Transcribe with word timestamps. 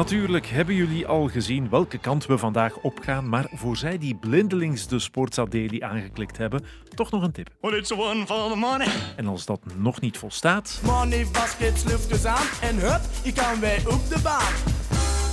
Natuurlijk 0.00 0.46
hebben 0.46 0.74
jullie 0.74 1.06
al 1.06 1.28
gezien 1.28 1.70
welke 1.70 1.98
kant 1.98 2.26
we 2.26 2.38
vandaag 2.38 2.76
opgaan, 2.76 3.28
maar 3.28 3.46
voor 3.52 3.76
zij 3.76 3.98
die 3.98 4.14
blindelings 4.14 4.86
de 4.86 4.98
Sportsa 4.98 5.44
Daily 5.44 5.82
aangeklikt 5.82 6.36
hebben, 6.36 6.64
toch 6.94 7.10
nog 7.10 7.22
een 7.22 7.32
tip. 7.32 7.48
Well, 7.60 7.78
it's 7.78 7.92
one 7.92 8.26
for 8.26 8.50
the 8.50 8.56
money. 8.56 8.88
En 9.16 9.26
als 9.26 9.44
dat 9.44 9.60
nog 9.76 10.00
niet 10.00 10.18
volstaat, 10.18 10.80
Money 10.84 11.26
baskets 11.32 11.84
luchtjes 11.84 12.24
aan 12.24 12.46
en 12.60 12.78
hup, 12.78 13.00
je 13.22 13.32
kan 13.32 13.60
wij 13.60 13.78
op 13.78 14.08
de 14.08 14.20
baan. 14.22 14.54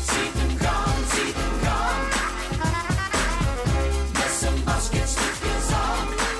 Ziet 0.05 0.33
hem 0.33 0.57
gaan, 0.57 1.03
ziet 1.09 1.35
hem 1.35 1.56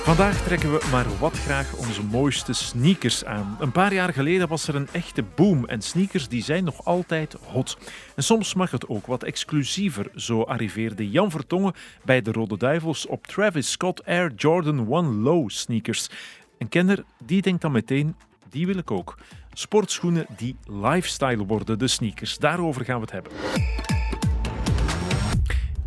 vandaag 0.08 0.42
trekken 0.42 0.72
we 0.72 0.88
maar 0.90 1.18
wat 1.18 1.38
graag 1.38 1.76
onze 1.76 2.02
mooiste 2.02 2.52
sneakers 2.52 3.24
aan. 3.24 3.56
Een 3.60 3.72
paar 3.72 3.94
jaar 3.94 4.12
geleden 4.12 4.48
was 4.48 4.68
er 4.68 4.74
een 4.74 4.88
echte 4.92 5.24
boom 5.34 5.66
en 5.66 5.82
sneakers 5.82 6.28
die 6.28 6.42
zijn 6.42 6.64
nog 6.64 6.84
altijd 6.84 7.36
hot. 7.42 7.78
En 8.14 8.22
soms 8.22 8.54
mag 8.54 8.70
het 8.70 8.88
ook 8.88 9.06
wat 9.06 9.22
exclusiever. 9.22 10.10
Zo 10.14 10.42
arriveerde 10.42 11.10
Jan 11.10 11.30
Vertongen 11.30 11.74
bij 12.04 12.22
de 12.22 12.32
Rode 12.32 12.56
Duivels 12.56 13.06
op 13.06 13.26
Travis 13.26 13.70
Scott 13.70 14.04
Air 14.04 14.32
Jordan 14.36 14.92
1 14.92 15.20
Low 15.20 15.48
sneakers. 15.50 16.10
Een 16.58 16.68
kenner 16.68 17.04
die 17.24 17.42
denkt 17.42 17.62
dan 17.62 17.72
meteen, 17.72 18.16
die 18.50 18.66
wil 18.66 18.76
ik 18.78 18.90
ook. 18.90 19.18
Sportschoenen 19.52 20.26
die 20.36 20.56
lifestyle 20.64 21.46
worden, 21.46 21.78
de 21.78 21.88
sneakers. 21.88 22.38
Daarover 22.38 22.84
gaan 22.84 23.00
we 23.00 23.02
het 23.02 23.12
hebben. 23.12 23.32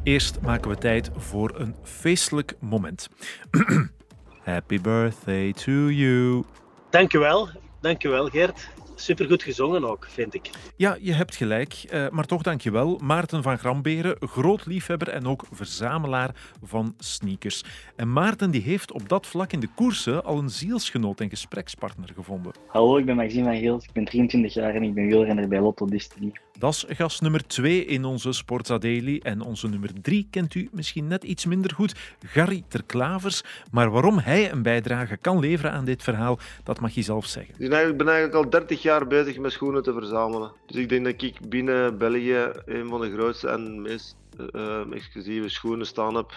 Eerst 0.03 0.41
maken 0.41 0.69
we 0.69 0.77
tijd 0.77 1.09
voor 1.17 1.59
een 1.59 1.75
feestelijk 1.83 2.55
moment. 2.59 3.09
Happy 4.43 4.81
birthday 4.81 5.53
to 5.53 5.71
you. 5.71 6.43
Dankjewel, 6.89 7.49
dankjewel 7.79 8.27
Gert. 8.27 8.69
Supergoed 8.95 9.43
gezongen 9.43 9.89
ook, 9.89 10.05
vind 10.09 10.33
ik. 10.33 10.49
Ja, 10.75 10.97
je 10.99 11.13
hebt 11.13 11.35
gelijk, 11.35 11.73
eh, 11.73 12.09
maar 12.09 12.25
toch 12.25 12.41
dankjewel. 12.41 12.99
Maarten 13.03 13.43
van 13.43 13.57
Gramberen, 13.57 14.15
groot 14.19 14.65
liefhebber 14.65 15.09
en 15.09 15.25
ook 15.25 15.45
verzamelaar 15.51 16.35
van 16.63 16.93
sneakers. 16.97 17.63
En 17.95 18.13
Maarten 18.13 18.51
die 18.51 18.61
heeft 18.61 18.91
op 18.91 19.09
dat 19.09 19.27
vlak 19.27 19.51
in 19.51 19.59
de 19.59 19.69
koersen 19.75 20.23
al 20.23 20.37
een 20.37 20.49
zielsgenoot 20.49 21.19
en 21.19 21.29
gesprekspartner 21.29 22.09
gevonden. 22.15 22.51
Hallo, 22.67 22.97
ik 22.97 23.05
ben 23.05 23.15
Maxime 23.15 23.43
van 23.43 23.57
Geels, 23.57 23.83
ik 23.83 23.91
ben 23.93 24.05
23 24.05 24.53
jaar 24.53 24.75
en 24.75 24.83
ik 24.83 24.93
ben 24.93 25.05
wielrenner 25.05 25.47
bij 25.47 25.59
Lotto 25.59 25.85
Destiny. 25.85 26.31
Dat 26.61 26.73
is 26.73 26.85
gast 26.87 27.21
nummer 27.21 27.47
2 27.47 27.85
in 27.85 28.05
onze 28.05 28.31
Sportza. 28.31 28.79
En 28.79 29.41
onze 29.41 29.67
nummer 29.67 29.89
3 30.01 30.27
kent 30.31 30.55
u 30.55 30.69
misschien 30.71 31.07
net 31.07 31.23
iets 31.23 31.45
minder 31.45 31.73
goed, 31.73 31.95
Gary 32.25 32.63
Terklavers. 32.67 33.43
Maar 33.71 33.91
waarom 33.91 34.17
hij 34.19 34.51
een 34.51 34.61
bijdrage 34.61 35.17
kan 35.17 35.39
leveren 35.39 35.71
aan 35.71 35.85
dit 35.85 36.03
verhaal, 36.03 36.39
dat 36.63 36.79
mag 36.79 36.91
je 36.91 37.01
zelf 37.01 37.25
zeggen. 37.25 37.53
Ik 37.53 37.69
ben 37.97 38.07
eigenlijk, 38.07 38.33
al 38.33 38.49
30 38.49 38.81
jaar 38.81 39.07
bezig 39.07 39.37
met 39.37 39.51
schoenen 39.51 39.83
te 39.83 39.93
verzamelen. 39.93 40.51
Dus 40.65 40.75
ik 40.75 40.89
denk 40.89 41.05
dat 41.05 41.21
ik 41.21 41.49
binnen 41.49 41.97
België 41.97 42.51
een 42.65 42.87
van 42.89 43.01
de 43.01 43.11
grootste 43.11 43.47
en 43.47 43.81
meest 43.81 44.15
eh, 44.37 44.79
eh, 44.79 44.91
exclusieve 44.91 45.49
schoenen 45.49 45.85
staan 45.85 46.15
heb. 46.15 46.31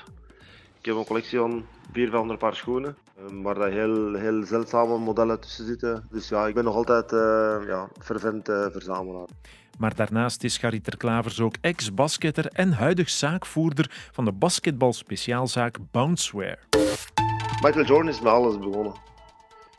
Ik 0.78 0.84
heb 0.84 0.94
een 0.94 1.04
collectie 1.04 1.38
van 1.38 1.66
400 1.92 2.38
paar 2.38 2.56
schoenen, 2.56 2.96
eh, 3.16 3.24
waar 3.42 3.54
daar 3.54 3.70
heel, 3.70 4.14
heel 4.14 4.44
zeldzame 4.44 4.98
modellen 4.98 5.40
tussen 5.40 5.66
zitten. 5.66 6.08
Dus 6.10 6.28
ja, 6.28 6.46
ik 6.46 6.54
ben 6.54 6.64
nog 6.64 6.74
altijd 6.74 7.12
eh 7.12 7.56
ja, 7.66 7.88
fervent 8.00 8.44
verzamelaar. 8.46 9.28
Maar 9.78 9.94
daarnaast 9.94 10.44
is 10.44 10.58
Gary 10.58 10.80
Terklavers 10.80 11.40
ook 11.40 11.54
ex-basketter 11.60 12.46
en 12.46 12.72
huidig 12.72 13.10
zaakvoerder 13.10 14.08
van 14.12 14.24
de 14.24 14.32
basketbalspeciaalzaak 14.32 15.78
Bounceware. 15.90 16.58
Michael 17.62 17.84
Jordan 17.84 18.08
is 18.08 18.20
met 18.20 18.32
alles 18.32 18.58
begonnen. 18.58 18.94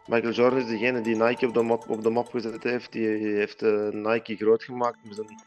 Michael 0.08 0.34
Jordan 0.34 0.60
is 0.60 0.68
degene 0.68 1.02
die 1.02 1.16
Nike 1.16 1.48
op 1.48 1.54
de 1.54 1.62
map, 1.62 1.90
op 1.90 2.04
de 2.04 2.10
map 2.10 2.30
gezet 2.30 2.64
heeft. 2.64 2.92
Die 2.92 3.08
heeft 3.08 3.62
eh, 3.62 3.90
Nike 3.92 4.36
groot 4.36 4.64
gemaakt 4.64 4.98
zijn, 5.10 5.42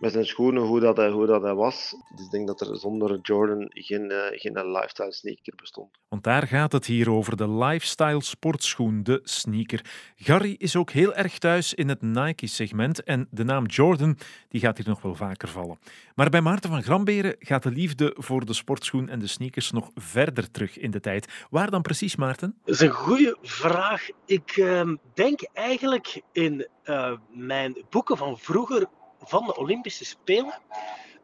met 0.00 0.12
zijn 0.12 0.26
schoenen, 0.26 0.62
hoe 0.62 0.80
dat, 0.80 0.96
hij, 0.96 1.10
hoe 1.10 1.26
dat 1.26 1.42
hij 1.42 1.54
was. 1.54 1.96
Dus 2.14 2.24
ik 2.24 2.30
denk 2.30 2.46
dat 2.46 2.60
er 2.60 2.76
zonder 2.76 3.18
Jordan 3.22 3.66
geen, 3.68 4.10
eh, 4.10 4.38
geen 4.40 4.70
lifestyle 4.70 5.12
sneaker 5.12 5.52
bestond. 5.56 5.90
Want 6.08 6.24
daar 6.24 6.46
gaat 6.46 6.72
het 6.72 6.86
hier 6.86 7.10
over, 7.10 7.36
de 7.36 7.50
lifestyle 7.50 8.22
sportschoen, 8.22 9.02
de 9.02 9.20
sneaker. 9.22 9.84
Gary 10.16 10.54
is 10.58 10.76
ook 10.76 10.90
heel 10.90 11.14
erg 11.14 11.38
thuis 11.38 11.74
in 11.74 11.88
het 11.88 12.02
Nike-segment 12.02 13.02
en 13.02 13.28
de 13.30 13.44
naam 13.44 13.66
Jordan 13.66 14.18
die 14.48 14.60
gaat 14.60 14.76
hier 14.76 14.88
nog 14.88 15.02
wel 15.02 15.14
vaker 15.14 15.48
vallen. 15.48 15.78
Maar 16.14 16.30
bij 16.30 16.40
Maarten 16.40 16.70
van 16.70 16.82
Gramberen 16.82 17.36
gaat 17.38 17.62
de 17.62 17.70
liefde 17.70 18.14
voor 18.18 18.44
de 18.44 18.52
sportschoen 18.52 19.08
en 19.08 19.18
de 19.18 19.26
sneakers 19.26 19.70
nog 19.70 19.90
verder 19.94 20.50
terug 20.50 20.78
in 20.78 20.90
de 20.90 21.00
tijd. 21.00 21.46
Waar 21.50 21.70
dan 21.70 21.82
precies, 21.82 22.16
Maarten? 22.16 22.54
Dat 22.64 22.74
is 22.74 22.80
een 22.80 22.90
goede 22.90 23.36
vraag. 23.42 24.08
Ik 24.26 24.50
ehm, 24.56 24.96
denk 25.14 25.40
eigenlijk 25.52 26.22
in 26.32 26.68
eh, 26.82 27.12
mijn 27.30 27.84
boeken 27.90 28.16
van 28.16 28.38
vroeger 28.38 28.86
van 29.22 29.46
de 29.46 29.56
Olympische 29.56 30.04
Spelen. 30.04 30.58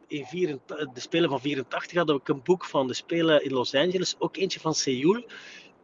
In 0.07 0.25
84 0.25 0.93
de 0.93 0.99
Spelen 0.99 1.29
van 1.29 1.41
84 1.41 1.97
hadden 1.97 2.15
we 2.15 2.21
een 2.33 2.43
boek 2.43 2.65
van 2.65 2.87
de 2.87 2.93
Spelen 2.93 3.43
in 3.43 3.53
Los 3.53 3.75
Angeles, 3.75 4.15
ook 4.19 4.37
eentje 4.37 4.59
van 4.59 4.75
Seoul. 4.75 5.23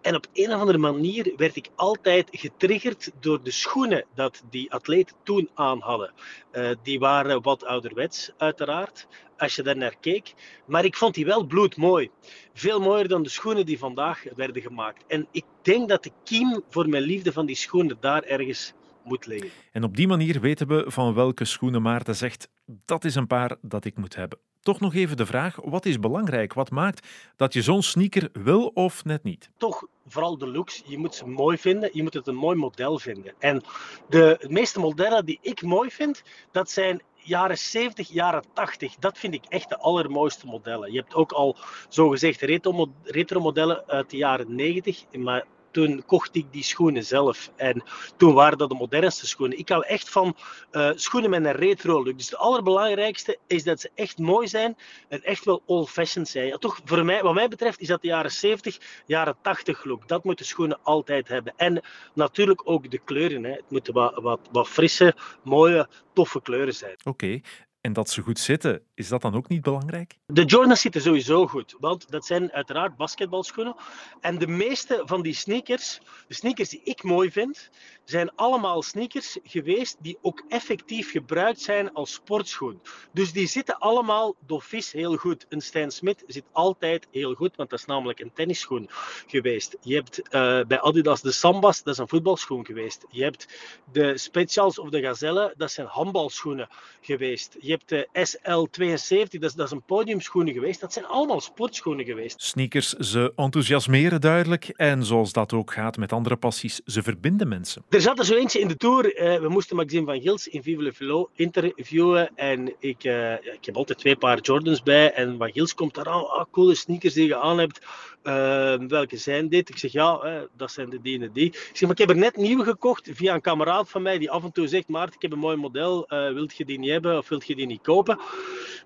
En 0.02 0.16
op 0.16 0.28
een 0.34 0.54
of 0.54 0.60
andere 0.60 0.78
manier 0.78 1.34
werd 1.36 1.56
ik 1.56 1.70
altijd 1.76 2.28
getriggerd 2.32 3.12
door 3.20 3.44
de 3.44 3.52
schoenen 3.52 4.06
dat 4.16 4.44
die 4.50 4.72
atleten 4.72 5.16
toen 5.24 5.50
aan 5.54 5.80
hadden. 5.82 6.14
Eh, 6.52 6.70
die 6.84 7.00
waren 7.00 7.42
wat 7.42 7.66
ouderwets, 7.66 8.32
uiteraard, 8.38 9.08
als 9.38 9.56
je 9.56 9.64
daar 9.64 9.78
naar 9.78 9.96
keek. 10.00 10.34
Maar 10.66 10.86
ik 10.86 10.96
vond 10.96 11.14
die 11.14 11.26
wel 11.26 11.46
bloedmooi. 11.46 12.10
Veel 12.54 12.80
mooier 12.80 13.08
dan 13.08 13.24
de 13.24 13.30
schoenen 13.30 13.66
die 13.66 13.80
vandaag 13.80 14.24
werden 14.36 14.62
gemaakt. 14.62 15.04
En 15.08 15.28
ik 15.32 15.46
denk 15.62 15.90
dat 15.90 16.04
de 16.04 16.12
kiem 16.24 16.64
voor 16.70 16.90
mijn 16.90 17.04
liefde 17.04 17.32
van 17.32 17.46
die 17.46 17.56
schoenen 17.56 17.98
daar 18.00 18.24
ergens 18.24 18.74
moet 19.10 19.26
liggen. 19.26 19.50
En 19.72 19.84
op 19.84 19.96
die 19.96 20.08
manier 20.08 20.40
weten 20.40 20.68
we 20.68 20.84
van 20.88 21.14
welke 21.14 21.46
schoenen 21.46 21.82
Maarten 21.82 22.16
zegt, 22.16 22.50
dat 22.66 23.06
is 23.06 23.16
een 23.16 23.28
paar 23.28 23.58
dat 23.62 23.86
ik 23.86 23.98
moet 23.98 24.16
hebben. 24.16 24.40
Toch 24.62 24.80
nog 24.80 24.94
even 24.94 25.18
de 25.18 25.26
vraag, 25.26 25.60
wat 25.64 25.86
is 25.86 26.00
belangrijk? 26.00 26.54
Wat 26.54 26.70
maakt 26.70 27.08
dat 27.36 27.54
je 27.54 27.62
zo'n 27.62 27.84
sneaker 27.84 28.30
wil 28.34 28.72
of 28.74 29.06
net 29.06 29.24
niet? 29.24 29.50
Toch 29.58 29.88
vooral 30.08 30.38
de 30.38 30.48
looks. 30.48 30.84
Je 30.86 30.98
moet 30.98 31.16
ze 31.16 31.28
mooi 31.28 31.58
vinden. 31.58 31.90
Je 31.94 32.04
moet 32.04 32.14
het 32.14 32.28
een 32.28 32.36
mooi 32.36 32.58
model 32.58 33.00
vinden. 33.00 33.34
En 33.40 33.62
de, 34.10 34.46
meeste 34.48 34.80
modellen 34.80 35.26
die 35.26 35.40
ik 35.42 35.62
mooi 35.62 35.92
vind, 35.92 36.24
dat 36.52 36.70
zijn 36.70 37.02
jaren 37.16 37.58
70, 37.58 38.10
jaren 38.10 38.44
80. 38.54 38.96
Dat 38.96 39.18
vind 39.18 39.34
ik 39.34 39.46
echt 39.46 39.70
de 39.70 39.78
allermooiste 39.78 40.46
modellen. 40.46 40.92
Je 40.92 41.00
hebt 41.00 41.14
ook 41.14 41.32
al 41.32 41.58
zogezegd 41.90 42.42
retro, 42.42 42.94
retro 43.04 43.40
modellen 43.40 43.84
uit 43.88 44.10
de 44.10 44.18
jaren 44.18 44.56
90, 44.56 45.06
maar 45.18 45.46
toen 45.72 46.04
kocht 46.06 46.36
ik 46.36 46.46
die 46.52 46.64
schoenen 46.64 47.04
zelf. 47.04 47.52
En 47.56 47.84
toen 48.18 48.34
waren 48.34 48.58
dat 48.58 48.70
de 48.70 48.76
modernste 48.76 49.28
schoenen. 49.28 49.58
Ik 49.58 49.70
hou 49.70 49.86
echt 49.86 50.10
van 50.10 50.36
uh, 50.72 50.92
schoenen 50.96 51.30
met 51.30 51.46
een 51.46 51.52
retro 51.52 52.04
look. 52.04 52.18
Dus 52.18 52.30
het 52.30 52.40
allerbelangrijkste 52.40 53.38
is 53.48 53.64
dat 53.64 53.80
ze 53.80 53.90
echt 53.96 54.18
mooi 54.18 54.48
zijn 54.48 54.78
en 55.08 55.24
echt 55.24 55.46
wel 55.46 55.62
old-fashioned 55.66 56.30
zijn. 56.30 56.48
Ja, 56.48 56.58
toch, 56.58 56.80
voor 56.86 57.06
mij, 57.06 57.22
wat 57.22 57.34
mij 57.34 57.48
betreft 57.48 57.80
is 57.80 57.88
dat 57.88 58.02
de 58.02 58.08
jaren 58.08 58.32
70, 58.32 58.78
jaren 59.06 59.36
80 59.42 59.84
look. 59.84 60.08
Dat 60.08 60.24
moeten 60.24 60.46
schoenen 60.46 60.80
altijd 60.84 61.28
hebben. 61.28 61.54
En 61.58 61.82
natuurlijk 62.14 62.62
ook 62.64 62.92
de 62.92 63.00
kleuren. 63.00 63.44
Hè. 63.44 63.52
Het 63.52 63.70
moeten 63.70 63.94
wat, 63.94 64.40
wat, 64.52 64.68
frisse, 64.68 65.16
mooie, 65.44 65.88
toffe 66.14 66.42
kleuren 66.42 66.76
zijn. 66.76 66.98
Oké. 67.04 67.42
En 67.82 67.94
dat 67.94 68.10
ze 68.10 68.22
goed 68.22 68.40
zitten, 68.40 68.82
is 68.94 69.08
dat 69.08 69.22
dan 69.22 69.36
ook 69.36 69.48
niet 69.48 69.62
belangrijk? 69.62 70.18
De 70.26 70.46
Jordans 70.46 70.82
zitten 70.82 71.02
sowieso 71.02 71.48
goed, 71.48 71.76
want 71.80 72.12
dat 72.12 72.26
zijn 72.26 72.52
uiteraard 72.52 72.96
basketbalschoenen. 72.96 73.76
En 74.22 74.38
de 74.38 74.48
meeste 74.48 75.02
van 75.06 75.22
die 75.22 75.34
sneakers, 75.34 76.00
de 76.28 76.34
sneakers 76.34 76.70
die 76.70 76.82
ik 76.84 77.04
mooi 77.04 77.32
vind, 77.32 77.70
zijn 78.10 78.32
allemaal 78.36 78.82
sneakers 78.82 79.38
geweest 79.44 79.98
die 80.02 80.18
ook 80.22 80.44
effectief 80.48 81.12
gebruikt 81.12 81.62
zijn 81.62 81.94
als 81.94 82.14
sportschoen. 82.14 82.82
Dus 83.14 83.32
die 83.32 83.48
zitten 83.48 83.78
allemaal 83.78 84.36
dofis 84.46 84.92
heel 84.92 85.16
goed. 85.16 85.46
Een 85.50 85.62
Stan 85.62 85.92
Smith 85.92 86.24
zit 86.28 86.44
altijd 86.52 87.08
heel 87.12 87.34
goed, 87.34 87.56
want 87.56 87.70
dat 87.70 87.80
is 87.80 87.86
namelijk 87.86 88.20
een 88.20 88.32
tennisschoen 88.34 88.90
geweest. 89.28 89.78
Je 89.82 89.96
hebt 89.96 90.20
uh, 90.20 90.32
bij 90.68 90.82
Adidas 90.82 91.22
de 91.22 91.32
Sambas, 91.32 91.84
dat 91.84 91.94
is 91.94 92.00
een 92.00 92.08
voetbalschoen 92.08 92.66
geweest. 92.66 93.06
Je 93.10 93.24
hebt 93.24 93.48
de 93.92 94.18
Specials 94.18 94.80
of 94.80 94.90
de 94.90 95.02
Gazelle, 95.02 95.54
dat 95.58 95.72
zijn 95.72 95.88
handbalschoenen 95.88 96.70
geweest. 97.02 97.58
Je 97.60 97.72
hebt 97.72 97.90
de 97.90 98.08
SL72, 98.08 99.40
dat 99.40 99.44
is, 99.44 99.54
dat 99.54 99.66
is 99.66 99.72
een 99.72 99.84
podiumschoenen 99.86 100.54
geweest. 100.54 100.80
Dat 100.80 100.94
zijn 100.94 101.06
allemaal 101.06 101.42
sportschoenen 101.42 102.06
geweest. 102.06 102.42
Sneakers, 102.42 102.94
ze 102.94 103.34
enthousiasmeren 103.36 104.22
duidelijk. 104.22 104.68
En 104.68 105.06
zoals 105.06 105.32
dat 105.32 105.54
ook 105.54 105.74
gaat 105.74 105.98
met 105.98 106.14
andere 106.14 106.36
passies, 106.36 106.82
ze 106.86 107.04
verbinden 107.04 107.48
mensen. 107.48 107.84
Er 108.00 108.06
zat 108.06 108.20
er 108.20 108.26
zo 108.26 108.36
eentje 108.36 108.60
in 108.60 108.68
de 108.68 108.78
Tour. 108.78 109.22
Uh, 109.22 109.40
we 109.40 109.50
moesten 109.50 109.76
Maxime 109.76 110.06
van 110.06 110.22
Gils 110.22 110.48
in 110.48 110.64
Vive 110.64 110.94
le 110.98 111.28
interviewen. 111.36 112.32
En 112.36 112.76
ik, 112.80 113.02
ja, 113.02 113.40
ik 113.42 113.66
heb 113.66 113.76
altijd 113.76 113.98
twee 113.98 114.16
paar 114.16 114.40
Jordans 114.40 114.84
bij. 114.84 115.14
En 115.14 115.38
Van 115.38 115.52
Gils 115.52 115.74
komt 115.74 115.96
daar 115.96 116.08
aan. 116.08 116.30
Ah, 116.30 116.46
coole 116.52 116.76
sneakers 116.76 117.14
die 117.14 117.28
je 117.28 117.38
aan 117.38 117.60
hebt. 117.60 117.80
Uh, 118.24 118.76
welke 118.88 119.18
zijn 119.18 119.50
dit? 119.50 119.70
Ik 119.70 119.78
zeg 119.78 119.92
ja, 119.92 120.48
dat 120.58 120.72
zijn 120.72 120.90
de 120.90 121.02
die 121.02 121.22
en 121.22 121.30
die. 121.34 121.46
Ik 121.46 121.70
zeg, 121.74 121.82
maar 121.82 121.92
ik 121.92 121.98
heb 121.98 122.10
er 122.10 122.18
net 122.18 122.36
nieuwe 122.36 122.64
gekocht 122.64 123.10
via 123.14 123.34
een 123.34 123.42
kameraad 123.42 123.90
van 123.90 124.02
mij 124.02 124.18
die 124.18 124.32
af 124.32 124.44
en 124.44 124.52
toe 124.52 124.68
zegt: 124.68 124.88
Maarten, 124.88 125.16
ik 125.16 125.22
heb 125.22 125.32
een 125.32 125.40
mooi 125.40 125.58
model. 125.58 126.06
wilt 126.08 126.58
je 126.58 126.66
die 126.66 126.80
niet 126.80 126.90
hebben 126.90 127.18
of 127.18 127.30
wilt 127.30 127.48
je 127.48 127.56
die 127.56 127.66
niet 127.66 127.82
kopen. 127.82 128.20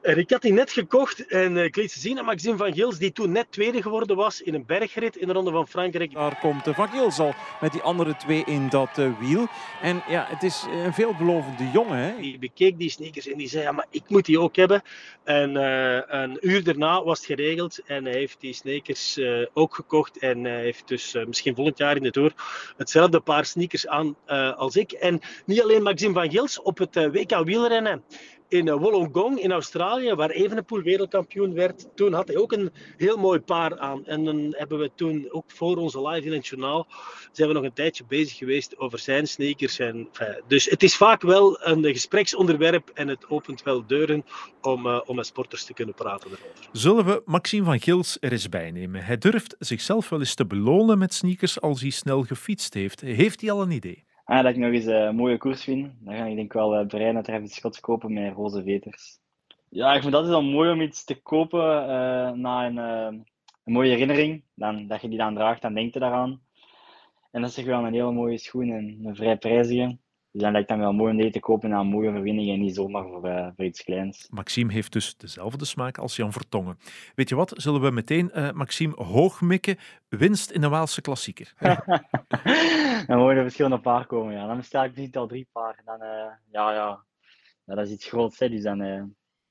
En 0.04 0.18
ik 0.18 0.30
had 0.30 0.42
die 0.42 0.54
net 0.54 0.72
gekocht 0.72 1.28
en 1.28 1.58
eh, 1.58 1.64
ik 1.64 1.76
liet 1.76 1.92
ze 1.92 2.00
zien 2.00 2.20
aan 2.20 2.26
Maxime 2.26 2.58
van 2.58 2.74
Gils, 2.74 2.98
die 2.98 3.12
toen 3.12 3.32
net 3.32 3.48
tweede 3.50 3.82
geworden 3.82 4.16
was 4.16 4.42
in 4.42 4.54
een 4.54 4.66
bergrit 4.66 5.16
in 5.16 5.28
de 5.28 5.34
Ronde 5.34 5.52
van 5.52 5.68
Frankrijk. 5.68 6.14
Daar 6.14 6.40
komt 6.40 6.68
eh, 6.68 6.76
Van 6.76 6.88
Gils 6.88 7.20
al 7.20 7.34
met 7.62 7.72
die 7.72 7.82
andere 7.82 8.16
twee 8.16 8.44
in 8.46 8.70
dat 8.70 8.98
eh, 8.98 9.03
wiel. 9.20 9.48
En 9.82 10.04
ja, 10.08 10.26
het 10.30 10.44
is 10.44 10.66
een 10.84 10.94
veelbelovende 10.94 11.70
jongen. 11.74 11.98
Hè? 11.98 12.22
Die 12.22 12.40
bekeek 12.40 12.78
die 12.78 12.90
sneakers 12.90 13.28
en 13.28 13.38
die 13.38 13.48
zei, 13.48 13.64
ja, 13.64 13.72
maar 13.72 13.86
ik 13.90 14.04
moet 14.08 14.26
die 14.26 14.40
ook 14.40 14.56
hebben. 14.56 14.82
En 15.24 15.58
eh, 15.58 16.02
een 16.22 16.38
uur 16.42 16.64
daarna 16.64 17.04
was 17.04 17.18
het 17.18 17.28
geregeld 17.28 17.80
en 17.86 18.04
hij 18.04 18.14
heeft 18.14 18.42
die 18.42 18.54
sneakers 18.54 19.18
eh, 19.18 19.46
ook 19.54 19.76
gekocht. 19.76 20.18
En 20.18 20.44
hij 20.44 20.62
heeft 20.62 20.88
dus 20.88 21.14
eh, 21.14 21.26
misschien 21.26 21.56
volgend 21.56 21.78
jaar 21.78 21.96
in 21.96 22.04
de 22.04 22.12
Tour 22.12 22.34
hetzelfde 22.78 23.20
paar 23.20 23.46
sneakers 23.46 23.88
aan 23.88 24.16
als 24.56 24.76
ik. 24.76 24.92
En 24.92 25.20
niet 25.46 25.62
alleen 25.62 25.84
Maxime 25.84 26.14
van 26.14 26.32
Gils, 26.32 26.62
op 26.62 26.78
het 26.78 26.96
WK 26.96 27.44
wielrennen 27.44 28.04
in 28.54 28.68
eh, 28.68 28.76
Wollongong 28.76 29.40
in 29.40 29.52
Australië, 29.52 30.14
waar 30.14 30.30
Evenepoel 30.30 30.82
wereldkampioen 30.82 31.54
werd. 31.54 31.88
Toen 31.96 32.14
had 32.14 32.28
hij 32.28 32.38
ook 32.38 32.52
een 32.52 32.72
heel 32.98 33.18
mooi 33.18 33.40
paar 33.40 33.80
aan. 33.80 34.06
En 34.06 34.26
dan 34.26 34.56
hebben 34.58 34.80
we 34.80 34.92
toen 34.96 35.28
ook 35.32 35.46
voor 35.48 35.78
onze 35.78 36.08
live 36.08 36.28
in 36.28 36.34
het 36.34 36.48
journaal 36.48 36.88
zijn 37.32 37.48
we 37.48 37.54
nog 37.54 37.64
een 37.64 37.74
tijdje 37.74 38.04
bezig 38.08 38.38
geweest 38.38 38.78
over 38.78 39.00
zijn 39.00 39.28
sneakers. 39.28 39.80
En, 39.80 40.10
dus 40.48 40.66
het 40.66 40.84
is 40.84 40.96
vaak 40.96 41.22
wel 41.22 41.66
een 41.66 41.86
gespreksonderwerp 41.86 42.92
en 42.94 43.08
het 43.08 43.30
opent 43.30 43.64
wel 43.64 43.88
deuren 43.88 44.26
om, 44.62 44.88
eh, 44.88 45.02
om 45.06 45.16
met 45.16 45.26
sporters 45.26 45.64
te 45.64 45.74
kunnen 45.74 45.96
praten 45.96 46.30
erover. 46.30 46.70
Zullen 46.72 47.06
we 47.06 47.22
Maxime 47.26 47.66
van 47.66 47.80
Gils 47.80 48.18
er 48.20 48.32
eens 48.32 48.50
bij 48.50 48.72
nemen? 48.72 49.04
Hij 49.04 49.18
durft 49.18 49.56
zichzelf 49.60 50.10
wel 50.10 50.20
eens 50.20 50.36
te 50.36 50.46
belonen 50.46 50.98
met 50.98 51.14
sneakers 51.14 51.62
als 51.62 51.82
hij 51.82 51.90
snel 51.90 52.24
gefietst 52.24 52.74
heeft. 52.74 53.02
Heeft 53.02 53.42
hij 53.42 53.52
al 53.52 53.62
een 53.62 53.72
idee? 53.72 54.04
Ah, 54.34 54.44
dat 54.44 54.52
ik 54.52 54.58
nog 54.58 54.72
eens 54.72 54.86
eh, 54.86 55.04
een 55.04 55.16
mooie 55.16 55.38
koers 55.38 55.64
vind. 55.64 55.92
Dan 56.00 56.16
ga 56.16 56.26
ik 56.26 56.36
denk 56.36 56.54
wel 56.54 56.82
uh, 56.82 57.22
Travis 57.22 57.56
Scott 57.56 57.80
kopen 57.80 58.14
met 58.14 58.34
roze 58.34 58.64
veters. 58.64 59.20
Ja, 59.70 59.94
ik 59.94 60.02
vind 60.02 60.14
dat 60.14 60.22
altijd 60.22 60.42
wel 60.42 60.52
mooi 60.52 60.72
om 60.72 60.82
iets 60.82 61.04
te 61.04 61.22
kopen 61.22 61.60
uh, 61.60 62.32
na 62.32 62.66
een, 62.66 62.76
uh, 62.76 63.20
een 63.64 63.74
mooie 63.74 63.90
herinnering. 63.90 64.44
Dan, 64.54 64.88
dat 64.88 65.02
je 65.02 65.10
die 65.10 65.18
dan 65.18 65.36
draagt, 65.36 65.62
dan 65.62 65.74
denk 65.74 65.94
je 65.94 66.00
daaraan. 66.00 66.42
En 67.32 67.42
dat 67.42 67.50
is 67.50 67.56
toch 67.56 67.66
wel 67.66 67.86
een 67.86 67.94
hele 67.94 68.12
mooie 68.12 68.38
schoen 68.38 68.70
en 68.70 69.00
een 69.04 69.16
vrij 69.16 69.38
prijzige. 69.38 69.98
Dus 70.34 70.42
dan 70.42 70.52
lijkt 70.52 70.70
het 70.70 70.78
dan 70.78 70.88
wel 70.88 70.98
mooi 70.98 71.12
om 71.12 71.18
die 71.18 71.32
te 71.32 71.40
kopen 71.40 71.70
na 71.70 71.80
een 71.80 71.88
mooie 71.88 72.10
overwinning 72.10 72.50
en 72.50 72.60
niet 72.60 72.76
zomaar 72.76 73.04
voor, 73.04 73.28
uh, 73.28 73.48
voor 73.56 73.66
iets 73.66 73.84
kleins. 73.84 74.28
Maxime 74.30 74.74
heeft 74.74 74.92
dus 74.92 75.18
dezelfde 75.18 75.66
smaak 75.66 75.98
als 75.98 76.16
Jan 76.16 76.32
Vertongen. 76.32 76.78
Weet 77.16 77.30
je 77.30 77.36
wat, 77.36 77.54
zullen 77.56 77.82
we 77.82 77.92
meteen 77.92 78.32
uh, 78.36 78.52
Maxime 78.52 78.94
hoog 78.96 79.42
mikken? 79.42 79.78
Winst 80.10 80.52
in 80.52 80.62
de 80.62 80.70
Waalse 80.70 81.02
klassieker. 81.02 81.54
dan 83.08 83.18
mogen 83.18 83.36
er 83.36 83.42
verschillende 83.42 83.80
paar 83.80 84.06
komen, 84.06 84.34
ja. 84.34 84.48
Dan 84.48 84.58
bestel 84.58 84.84
ik 84.84 84.96
niet 84.96 85.18
al 85.18 85.28
drie 85.28 85.48
paar. 85.52 85.82
Dan, 85.86 86.02
uh, 86.02 86.08
ja, 86.52 86.74
ja. 86.74 87.04
ja, 87.66 87.76
dat 87.76 87.86
is 87.86 87.92
iets 87.92 88.08
groots, 88.08 88.40
hè. 88.40 88.50
dus 88.50 88.64
dan 88.64 88.80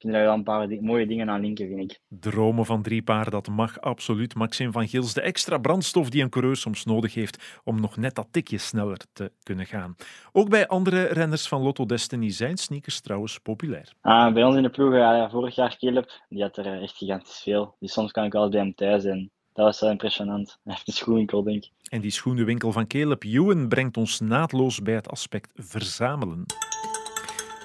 kunnen 0.03 0.21
er 0.21 0.27
wel 0.27 0.35
een 0.35 0.43
paar 0.43 0.69
mooie 0.81 1.07
dingen 1.07 1.31
aan 1.31 1.41
linken, 1.41 1.69
vind 1.69 1.91
ik. 1.91 2.01
Dromen 2.09 2.65
van 2.65 2.83
drie 2.83 3.03
paar, 3.03 3.31
dat 3.31 3.49
mag 3.49 3.81
absoluut. 3.81 4.35
Maxime 4.35 4.73
van 4.73 4.89
Gils, 4.89 5.15
de 5.15 5.21
extra 5.21 5.59
brandstof 5.59 6.11
die 6.11 6.23
een 6.23 6.31
coureur 6.31 6.57
soms 6.57 6.85
nodig 6.85 7.15
heeft 7.15 7.61
om 7.65 7.81
nog 7.81 7.97
net 7.97 8.15
dat 8.15 8.29
tikje 8.31 8.59
sneller 8.59 8.99
te 9.13 9.33
kunnen 9.43 9.67
gaan. 9.67 9.97
Ook 10.33 10.49
bij 10.49 10.67
andere 10.67 11.03
renners 11.03 11.49
van 11.49 11.63
Lotto 11.63 11.87
Destiny 11.87 12.31
zijn 12.31 12.57
sneakers 12.57 13.01
trouwens 13.01 13.39
populair. 13.39 13.93
Ah, 14.01 14.33
bij 14.33 14.45
ons 14.45 14.57
in 14.57 14.63
de 14.63 14.71
ploeg, 14.71 14.95
ja, 14.95 15.31
vorig 15.31 15.55
jaar 15.55 15.77
Caleb, 15.79 16.11
die 16.29 16.43
had 16.43 16.57
er 16.57 16.83
echt 16.83 16.97
gigantisch 16.97 17.41
veel. 17.43 17.75
Dus 17.79 17.93
soms 17.93 18.11
kan 18.11 18.25
ik 18.25 18.33
wel 18.33 18.49
bij 18.49 18.61
hem 18.61 18.75
thuis 18.75 19.05
en 19.05 19.31
dat 19.53 19.65
was 19.65 19.81
wel 19.81 19.91
impressionant. 19.91 20.59
Hij 20.65 20.73
heeft 20.73 20.89
een 20.89 20.95
schoenwinkel, 20.95 21.43
denk 21.43 21.65
ik. 21.65 21.71
En 21.89 22.01
die 22.01 22.11
schoenenwinkel 22.11 22.73
van 22.73 22.87
Caleb 22.87 23.23
Ewan 23.23 23.69
brengt 23.69 23.97
ons 23.97 24.21
naadloos 24.21 24.83
bij 24.83 24.95
het 24.95 25.09
aspect 25.09 25.51
verzamelen. 25.55 26.45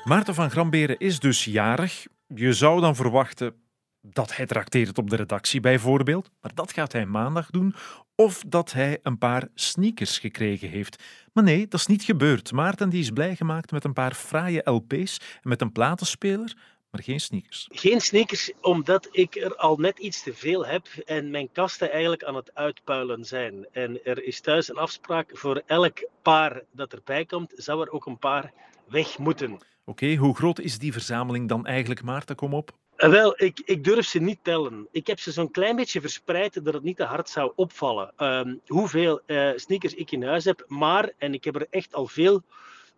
Maarten 0.03 0.33
van 0.33 0.49
Gramberen 0.49 0.97
is 0.97 1.19
dus 1.19 1.45
jarig. 1.45 2.05
Je 2.35 2.53
zou 2.53 2.81
dan 2.81 2.95
verwachten 2.95 3.55
dat 4.01 4.35
hij 4.35 4.45
trakteert 4.45 4.97
op 4.97 5.09
de 5.09 5.15
redactie 5.15 5.59
bijvoorbeeld, 5.59 6.29
maar 6.41 6.51
dat 6.55 6.73
gaat 6.73 6.91
hij 6.91 7.05
maandag 7.05 7.49
doen. 7.49 7.75
Of 8.15 8.43
dat 8.47 8.71
hij 8.71 8.99
een 9.03 9.17
paar 9.17 9.47
sneakers 9.53 10.19
gekregen 10.19 10.69
heeft. 10.69 11.03
Maar 11.33 11.43
nee, 11.43 11.67
dat 11.67 11.79
is 11.79 11.87
niet 11.87 12.03
gebeurd. 12.03 12.51
Maarten 12.51 12.89
die 12.89 12.99
is 12.99 13.09
blij 13.09 13.35
gemaakt 13.35 13.71
met 13.71 13.83
een 13.83 13.93
paar 13.93 14.13
fraaie 14.13 14.69
LP's 14.69 15.17
en 15.41 15.49
met 15.49 15.61
een 15.61 15.71
platenspeler, 15.71 16.55
maar 16.91 17.03
geen 17.03 17.19
sneakers. 17.19 17.67
Geen 17.71 18.01
sneakers, 18.01 18.51
omdat 18.61 19.07
ik 19.11 19.35
er 19.35 19.55
al 19.55 19.77
net 19.77 19.99
iets 19.99 20.23
te 20.23 20.33
veel 20.33 20.65
heb 20.65 20.87
en 21.05 21.29
mijn 21.29 21.51
kasten 21.51 21.91
eigenlijk 21.91 22.23
aan 22.23 22.35
het 22.35 22.51
uitpuilen 22.53 23.25
zijn. 23.25 23.67
En 23.71 24.03
er 24.03 24.23
is 24.23 24.41
thuis 24.41 24.69
een 24.69 24.77
afspraak 24.77 25.29
voor 25.33 25.61
elk 25.65 26.09
paar 26.21 26.61
dat 26.71 26.93
erbij 26.93 27.25
komt, 27.25 27.53
zou 27.55 27.81
er 27.81 27.91
ook 27.91 28.05
een 28.05 28.19
paar 28.19 28.53
weg 28.87 29.17
moeten. 29.17 29.59
Oké, 29.89 30.15
hoe 30.15 30.35
groot 30.35 30.59
is 30.59 30.79
die 30.79 30.91
verzameling 30.91 31.47
dan 31.47 31.65
eigenlijk, 31.65 32.03
Maarten? 32.03 32.35
Kom 32.35 32.53
op. 32.53 32.71
Wel, 32.95 33.43
ik, 33.43 33.61
ik, 33.65 33.83
durf 33.83 34.05
ze 34.05 34.19
niet 34.19 34.39
tellen. 34.41 34.87
Ik 34.91 35.07
heb 35.07 35.19
ze 35.19 35.31
zo'n 35.31 35.51
klein 35.51 35.75
beetje 35.75 36.01
verspreid 36.01 36.63
dat 36.65 36.73
het 36.73 36.83
niet 36.83 36.97
te 36.97 37.03
hard 37.03 37.29
zou 37.29 37.51
opvallen. 37.55 38.11
Um, 38.17 38.61
hoeveel 38.67 39.21
uh, 39.25 39.49
sneakers 39.55 39.93
ik 39.93 40.11
in 40.11 40.23
huis 40.23 40.45
heb. 40.45 40.65
Maar, 40.67 41.11
en 41.17 41.33
ik 41.33 41.43
heb 41.43 41.55
er 41.55 41.67
echt 41.69 41.93
al 41.93 42.07
veel 42.07 42.41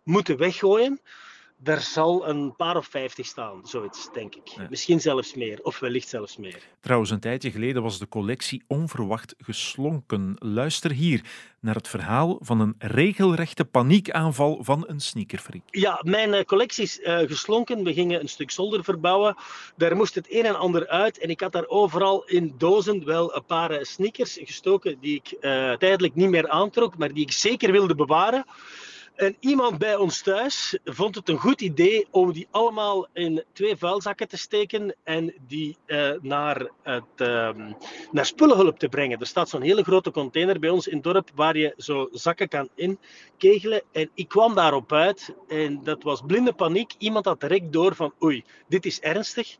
moeten 0.02 0.36
weggooien. 0.36 1.00
Er 1.64 1.80
zal 1.80 2.28
een 2.28 2.56
paar 2.56 2.76
of 2.76 2.86
vijftig 2.86 3.26
staan, 3.26 3.60
zoiets, 3.64 4.08
denk 4.12 4.34
ik. 4.34 4.48
Ja. 4.48 4.66
Misschien 4.70 5.00
zelfs 5.00 5.34
meer, 5.34 5.58
of 5.62 5.78
wellicht 5.78 6.08
zelfs 6.08 6.36
meer. 6.36 6.58
Trouwens, 6.80 7.10
een 7.10 7.20
tijdje 7.20 7.50
geleden 7.50 7.82
was 7.82 7.98
de 7.98 8.08
collectie 8.08 8.62
onverwacht 8.66 9.34
geslonken. 9.38 10.36
Luister 10.38 10.90
hier 10.90 11.24
naar 11.60 11.74
het 11.74 11.88
verhaal 11.88 12.38
van 12.40 12.60
een 12.60 12.74
regelrechte 12.78 13.64
paniekaanval 13.64 14.58
van 14.62 14.84
een 14.86 15.00
sneakerfreak. 15.00 15.62
Ja, 15.70 16.00
mijn 16.02 16.32
uh, 16.32 16.40
collectie 16.40 16.84
is 16.84 16.98
uh, 16.98 17.18
geslonken. 17.18 17.84
We 17.84 17.92
gingen 17.92 18.20
een 18.20 18.28
stuk 18.28 18.50
zolder 18.50 18.84
verbouwen. 18.84 19.36
Daar 19.76 19.96
moest 19.96 20.14
het 20.14 20.26
een 20.34 20.44
en 20.44 20.58
ander 20.58 20.88
uit. 20.88 21.18
En 21.18 21.30
ik 21.30 21.40
had 21.40 21.52
daar 21.52 21.66
overal 21.66 22.24
in 22.24 22.54
dozen 22.58 23.04
wel 23.04 23.36
een 23.36 23.44
paar 23.44 23.72
uh, 23.72 23.82
sneakers 23.82 24.38
gestoken 24.42 24.96
die 25.00 25.14
ik 25.14 25.32
uh, 25.32 25.72
tijdelijk 25.72 26.14
niet 26.14 26.30
meer 26.30 26.48
aantrok, 26.48 26.98
maar 26.98 27.12
die 27.12 27.22
ik 27.22 27.32
zeker 27.32 27.72
wilde 27.72 27.94
bewaren. 27.94 28.44
En 29.20 29.36
iemand 29.40 29.78
bij 29.78 29.96
ons 29.96 30.22
thuis 30.22 30.78
vond 30.84 31.14
het 31.14 31.28
een 31.28 31.38
goed 31.38 31.60
idee 31.60 32.06
om 32.10 32.32
die 32.32 32.48
allemaal 32.50 33.08
in 33.12 33.44
twee 33.52 33.76
vuilzakken 33.76 34.28
te 34.28 34.36
steken 34.36 34.96
en 35.04 35.34
die 35.46 35.76
uh, 35.86 36.10
naar, 36.20 36.70
het, 36.82 37.02
uh, 37.16 37.48
naar 38.10 38.26
spullenhulp 38.26 38.78
te 38.78 38.88
brengen. 38.88 39.20
Er 39.20 39.26
staat 39.26 39.48
zo'n 39.48 39.62
hele 39.62 39.82
grote 39.82 40.10
container 40.10 40.58
bij 40.58 40.70
ons 40.70 40.86
in 40.86 40.94
het 40.94 41.04
dorp 41.04 41.30
waar 41.34 41.56
je 41.56 41.74
zo 41.76 42.08
zakken 42.12 42.48
kan 42.48 42.68
inkegelen. 42.74 43.82
En 43.92 44.10
ik 44.14 44.28
kwam 44.28 44.54
daarop 44.54 44.92
uit 44.92 45.34
en 45.48 45.82
dat 45.82 46.02
was 46.02 46.22
blinde 46.26 46.52
paniek. 46.52 46.94
Iemand 46.98 47.24
had 47.24 47.40
direct 47.40 47.72
door 47.72 47.94
van 47.94 48.12
oei, 48.22 48.44
dit 48.68 48.86
is 48.86 49.00
ernstig. 49.00 49.56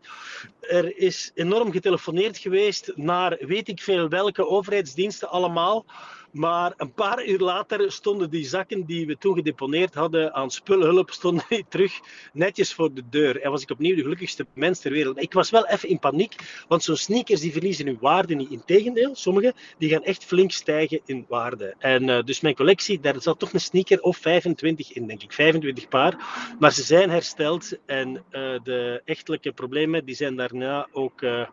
Er 0.61 0.99
is 0.99 1.31
enorm 1.35 1.73
getelefoneerd 1.73 2.39
geweest 2.39 2.93
naar 2.97 3.37
weet 3.41 3.69
ik 3.69 3.81
veel 3.81 4.09
welke 4.09 4.47
overheidsdiensten 4.47 5.31
allemaal. 5.31 5.85
Maar 6.31 6.73
een 6.77 6.93
paar 6.93 7.27
uur 7.27 7.39
later 7.39 7.93
stonden 7.93 8.31
die 8.31 8.45
zakken 8.45 8.85
die 8.85 9.07
we 9.07 9.19
toen 9.19 9.35
gedeponeerd 9.35 9.95
hadden 9.95 10.35
aan 10.35 10.51
spullenhulp, 10.51 11.11
stonden 11.11 11.45
die 11.49 11.65
terug 11.69 12.01
netjes 12.33 12.75
voor 12.75 12.95
de 12.95 13.03
deur. 13.11 13.41
En 13.41 13.51
was 13.51 13.63
ik 13.63 13.71
opnieuw 13.71 13.95
de 13.95 14.03
gelukkigste 14.03 14.47
mens 14.55 14.81
ter 14.81 14.91
wereld. 14.91 15.23
Ik 15.23 15.33
was 15.33 15.51
wel 15.51 15.67
even 15.67 15.89
in 15.89 15.99
paniek, 15.99 16.65
want 16.69 16.83
zo'n 16.83 16.97
sneakers 16.97 17.41
die 17.41 17.53
verliezen 17.53 17.87
hun 17.87 17.99
waarde 18.01 18.35
niet. 18.35 18.51
Integendeel, 18.51 19.15
sommige 19.15 19.55
die 19.79 19.91
gaan 19.91 20.05
echt 20.05 20.25
flink 20.25 20.51
stijgen 20.51 21.01
in 21.05 21.25
waarde. 21.29 21.75
En 21.79 22.09
uh, 22.09 22.23
dus 22.23 22.41
mijn 22.41 22.55
collectie, 22.55 23.01
daar 23.01 23.21
zat 23.23 23.39
toch 23.39 23.53
een 23.53 23.61
sneaker 23.61 24.01
of 24.01 24.17
25 24.17 24.93
in, 24.93 25.07
denk 25.07 25.23
ik. 25.23 25.33
25 25.33 25.89
paar. 25.89 26.17
Maar 26.59 26.73
ze 26.73 26.83
zijn 26.83 27.11
hersteld 27.11 27.79
en 27.87 28.09
uh, 28.15 28.23
de 28.63 29.03
echtelijke 29.05 29.53
problemen 29.53 30.05
die 30.05 30.15
zijn 30.15 30.37
daarna 30.37 30.89
ook 30.93 31.23
uh, 31.23 31.47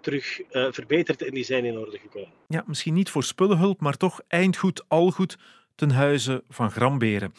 terug 0.00 0.40
verbeterd 0.50 1.22
en 1.22 1.34
die 1.34 1.44
zijn 1.44 1.64
in 1.64 1.78
orde 1.78 1.98
gekomen. 1.98 2.32
Ja, 2.48 2.64
misschien 2.66 2.94
niet 2.94 3.10
voor 3.10 3.24
spullenhulp, 3.24 3.80
maar 3.80 3.96
toch 3.96 4.20
eindgoed, 4.28 4.84
algoed 4.88 5.38
ten 5.74 5.90
huize 5.90 6.44
van 6.48 6.70
Gramberen. 6.70 7.32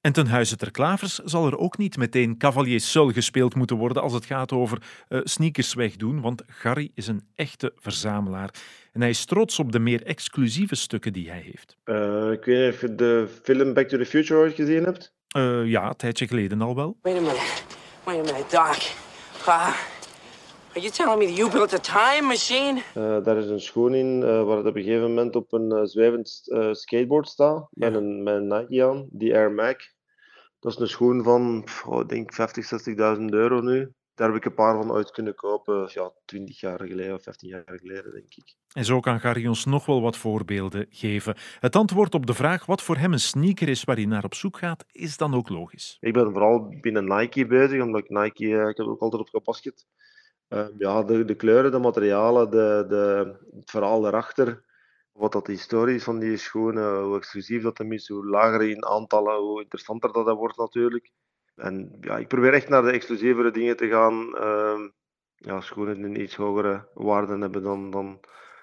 En 0.00 0.12
ten 0.12 0.26
huize 0.26 0.56
ter 0.56 0.70
Klavers 0.70 1.18
zal 1.18 1.46
er 1.46 1.58
ook 1.58 1.78
niet 1.78 1.96
meteen 1.96 2.38
cavalier 2.38 2.80
seul 2.80 3.10
gespeeld 3.10 3.54
moeten 3.54 3.76
worden 3.76 4.02
als 4.02 4.12
het 4.12 4.24
gaat 4.24 4.52
over 4.52 4.78
uh, 5.08 5.20
sneakers 5.24 5.74
wegdoen, 5.74 6.20
want 6.20 6.42
Gary 6.46 6.90
is 6.94 7.06
een 7.06 7.26
echte 7.34 7.72
verzamelaar. 7.76 8.50
En 8.92 9.00
hij 9.00 9.10
is 9.10 9.24
trots 9.24 9.58
op 9.58 9.72
de 9.72 9.78
meer 9.78 10.02
exclusieve 10.02 10.74
stukken 10.74 11.12
die 11.12 11.28
hij 11.28 11.40
heeft. 11.40 11.76
Uh, 11.84 12.30
ik 12.32 12.44
weet 12.44 12.64
niet 12.64 12.74
of 12.74 12.80
je 12.80 12.94
de 12.94 13.28
film 13.42 13.74
Back 13.74 13.88
to 13.88 13.98
the 13.98 14.06
Future 14.06 14.40
ooit 14.40 14.54
gezien 14.54 14.84
hebt. 14.84 15.12
Uh, 15.36 15.66
ja, 15.66 15.88
een 15.88 15.96
tijdje 15.96 16.26
geleden 16.26 16.60
al 16.62 16.74
wel. 16.74 16.98
Wait 17.02 17.16
a 17.16 17.20
minute. 17.20 17.40
Wait 18.04 18.18
a 18.18 18.32
minute, 18.32 18.56
Doc. 18.56 18.94
Are 20.74 20.80
you 20.80 20.90
telling 20.90 21.18
me 21.18 21.26
that 21.26 21.36
you 21.36 21.50
built 21.50 21.74
a 21.74 21.78
time 21.78 22.26
machine? 22.26 22.82
Uh, 22.96 23.24
daar 23.24 23.36
is 23.36 23.48
een 23.48 23.60
schoen 23.60 23.94
in 23.94 24.20
uh, 24.22 24.44
waar 24.44 24.56
het 24.56 24.66
op 24.66 24.76
een 24.76 24.82
gegeven 24.82 25.08
moment 25.08 25.36
op 25.36 25.52
een 25.52 25.72
uh, 25.72 25.80
zwijvend 25.82 26.42
skateboard 26.72 27.28
staat. 27.28 27.68
Ja. 27.70 27.90
Met, 27.90 27.94
een, 27.94 28.22
met 28.22 28.34
een 28.34 28.46
Nike 28.46 28.84
aan, 28.84 29.06
die 29.10 29.34
Air 29.34 29.52
Mac. 29.52 29.80
Dat 30.60 30.72
is 30.72 30.78
een 30.78 30.88
schoen 30.88 31.22
van, 31.22 31.64
oh, 31.86 32.00
ik 32.00 32.08
denk 32.08 32.34
50, 32.34 32.70
60.000 33.18 33.24
euro 33.24 33.60
nu. 33.60 33.92
Daar 34.14 34.28
heb 34.28 34.36
ik 34.36 34.44
een 34.44 34.54
paar 34.54 34.82
van 34.82 34.92
ooit 34.92 35.10
kunnen 35.10 35.34
kopen, 35.34 35.88
ja, 35.92 36.12
20 36.24 36.60
jaar 36.60 36.80
geleden 36.86 37.14
of 37.14 37.22
15 37.22 37.48
jaar 37.48 37.64
geleden, 37.66 38.12
denk 38.12 38.34
ik. 38.34 38.54
En 38.72 38.84
zo 38.84 39.00
kan 39.00 39.20
Gary 39.20 39.46
ons 39.46 39.64
nog 39.64 39.86
wel 39.86 40.00
wat 40.00 40.16
voorbeelden 40.16 40.86
geven. 40.90 41.36
Het 41.60 41.76
antwoord 41.76 42.14
op 42.14 42.26
de 42.26 42.34
vraag 42.34 42.66
wat 42.66 42.82
voor 42.82 42.96
hem 42.96 43.12
een 43.12 43.20
sneaker 43.20 43.68
is 43.68 43.84
waar 43.84 43.96
hij 43.96 44.04
naar 44.04 44.24
op 44.24 44.34
zoek 44.34 44.58
gaat, 44.58 44.84
is 44.92 45.16
dan 45.16 45.34
ook 45.34 45.48
logisch. 45.48 45.96
Ik 46.00 46.12
ben 46.12 46.30
vooral 46.30 46.76
binnen 46.80 47.04
Nike 47.04 47.46
bezig, 47.46 47.82
omdat 47.82 48.00
ik 48.00 48.08
Nike, 48.08 48.68
ik 48.68 48.76
heb 48.76 48.86
ook 48.86 49.00
altijd 49.00 49.22
op 49.22 49.28
gepasket. 49.28 49.86
Uh, 50.52 50.66
ja, 50.78 51.02
de, 51.02 51.34
kleuren, 51.34 51.70
de 51.70 51.78
materialen, 51.78 52.50
de, 52.50 52.84
de, 52.88 53.34
het 53.56 53.70
verhaal 53.70 54.06
erachter, 54.06 54.64
wat 55.12 55.32
dat 55.32 55.46
de 55.46 55.52
historie 55.52 55.94
is 55.94 56.04
van 56.04 56.18
die 56.18 56.36
schoenen, 56.36 57.02
hoe 57.02 57.16
exclusief 57.16 57.62
dat 57.62 57.78
hem 57.78 57.92
is, 57.92 58.08
hoe 58.08 58.26
lager 58.26 58.62
in 58.62 58.84
aantallen, 58.84 59.36
hoe 59.36 59.62
interessanter 59.62 60.12
dat, 60.12 60.26
dat 60.26 60.36
wordt 60.36 60.56
natuurlijk. 60.56 61.10
En 61.54 61.96
ja, 62.00 62.16
ik 62.16 62.28
probeer 62.28 62.52
echt 62.52 62.68
naar 62.68 62.82
de 62.82 62.90
exclusievere 62.90 63.50
dingen 63.50 63.76
te 63.76 63.88
gaan. 63.88 64.34
Uh, 64.34 64.88
ja, 65.34 65.60
schoenen 65.60 65.96
die 65.96 66.04
een 66.04 66.20
iets 66.20 66.36
hogere 66.36 66.88
waarde 66.94 67.38
hebben 67.38 67.62
dan, 67.62 67.90
dan 67.90 68.20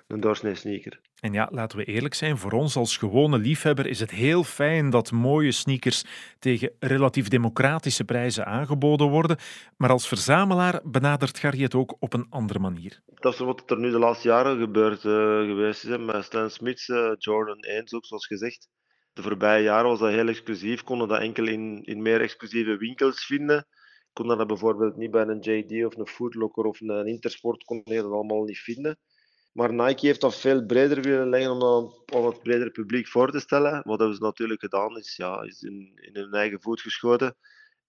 een 0.10 0.20
doorsnee 0.20 0.56
sneaker. 0.56 1.00
En 1.20 1.34
ja, 1.34 1.48
laten 1.51 1.78
we 1.78 1.84
eerlijk 1.84 2.13
zijn, 2.13 2.38
voor 2.38 2.51
ons 2.51 2.75
als 2.75 2.98
gewone 2.98 3.38
liefhebber 3.38 3.88
is 3.88 4.00
het 4.00 4.12
heel 4.12 4.44
fijn 4.44 4.89
dat 4.89 5.12
mooie 5.12 5.51
sneakers 5.51 6.04
tegen 6.39 6.72
relatief 6.80 7.28
democratische 7.28 8.04
prijzen 8.04 8.46
aangeboden 8.46 9.10
worden. 9.10 9.38
Maar 9.78 9.89
als 9.89 10.08
verzamelaar 10.08 10.82
benadert 10.84 11.39
Gary 11.39 11.62
het 11.62 11.75
ook 11.75 11.96
op 12.00 12.13
een 12.13 12.25
andere 12.30 12.60
manier. 12.60 13.01
Dat 13.06 13.34
is 13.34 13.39
wat 13.39 13.72
er 13.72 13.80
nu 13.80 13.92
de 13.92 14.00
laatste 14.00 14.28
jaren 14.28 14.60
gebeurd 14.60 15.04
uh, 15.04 15.12
geweest 15.46 15.84
is. 15.84 15.98
Met 15.98 16.24
Stan 16.24 16.50
Smith, 16.50 16.88
uh, 16.88 17.12
Jordan 17.18 17.60
1, 17.60 17.94
ook 17.94 18.06
zoals 18.06 18.25
gezegd. 18.25 18.68
De 19.13 19.22
voorbije 19.22 19.63
jaren 19.63 19.89
was 19.89 20.00
dat 20.00 20.10
heel 20.10 20.28
exclusief, 20.28 20.84
konden 20.84 21.08
dat 21.08 21.22
enkel 21.22 21.48
in, 21.48 21.84
in 21.84 22.01
meer 22.01 22.22
exclusieve 22.22 22.78
winkels 22.78 23.25
vinden. 23.25 23.68
Konden 24.13 24.38
dat 24.38 24.48
bijvoorbeeld 24.48 24.98
niet 24.98 25.12
bij 25.12 25.28
een 25.28 25.39
JD 25.39 25.86
of 25.86 25.98
een 25.98 26.08
Footlocker 26.08 26.63
of 26.63 26.82
een 26.82 27.08
Intersport, 27.08 27.63
kon 27.63 27.82
je 27.84 28.01
dat 28.01 28.12
allemaal 28.12 28.44
niet 28.44 28.60
vinden. 28.60 28.98
Maar 29.60 29.74
Nike 29.74 30.06
heeft 30.06 30.22
dat 30.22 30.36
veel 30.36 30.66
breder 30.66 31.01
willen 31.01 31.30
leggen 31.30 31.51
om 31.51 31.60
dat 31.60 32.01
aan 32.06 32.25
het 32.25 32.44
bredere 32.44 32.72
publiek 32.72 33.08
voor 33.08 33.32
te 33.32 33.39
stellen. 33.39 33.82
Wat 33.84 34.00
hebben 34.00 34.18
ze 34.18 34.22
natuurlijk 34.22 34.60
gedaan, 34.60 34.98
is, 34.98 35.16
ja, 35.16 35.42
is 35.42 35.62
in, 35.62 36.00
in 36.01 36.16
hun 36.16 36.34
eigen 36.34 36.62
voet 36.62 36.82
geschoten. 36.82 37.36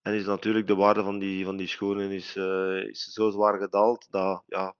En 0.02 0.14
is 0.14 0.24
natuurlijk 0.24 0.66
de 0.66 0.74
waarde 0.74 1.02
van 1.02 1.18
die, 1.18 1.44
van 1.44 1.56
die 1.56 1.66
schoenen 1.66 2.10
is, 2.10 2.36
uh, 2.36 2.84
is 2.84 3.04
zo 3.04 3.30
zwaar 3.30 3.58
gedaald 3.58 4.06
dat 4.10 4.42
ja, 4.46 4.74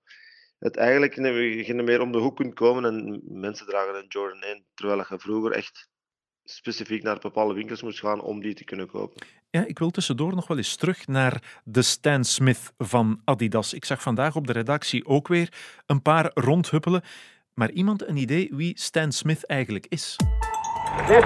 het 0.58 0.76
eigenlijk 0.76 1.14
geen 1.14 1.84
meer 1.84 2.00
om 2.00 2.12
de 2.12 2.18
hoek 2.18 2.36
kunt 2.36 2.54
komen 2.54 2.84
en 2.84 3.20
mensen 3.24 3.66
dragen 3.66 3.94
een 3.94 4.08
Jordan 4.08 4.42
1, 4.42 4.64
terwijl 4.74 5.04
je 5.08 5.18
vroeger 5.18 5.52
echt 5.52 5.88
specifiek 6.44 7.02
naar 7.02 7.18
bepaalde 7.18 7.54
winkels 7.54 7.82
moest 7.82 8.00
gaan 8.00 8.20
om 8.20 8.40
die 8.40 8.54
te 8.54 8.64
kunnen 8.64 8.86
kopen. 8.86 9.26
Ja, 9.50 9.66
ik 9.66 9.78
wil 9.78 9.90
tussendoor 9.90 10.34
nog 10.34 10.46
wel 10.46 10.56
eens 10.56 10.76
terug 10.76 11.06
naar 11.06 11.60
de 11.64 11.82
Stan 11.82 12.24
Smith 12.24 12.72
van 12.78 13.20
Adidas. 13.24 13.74
Ik 13.74 13.84
zag 13.84 14.02
vandaag 14.02 14.36
op 14.36 14.46
de 14.46 14.52
redactie 14.52 15.06
ook 15.06 15.28
weer 15.28 15.52
een 15.86 16.02
paar 16.02 16.30
rondhuppelen. 16.34 17.02
Maar 17.54 17.70
iemand 17.70 18.06
een 18.06 18.16
idee 18.16 18.48
wie 18.52 18.78
Stan 18.78 19.12
Smith 19.12 19.46
eigenlijk 19.46 19.86
is? 19.88 20.16
This 21.06 21.24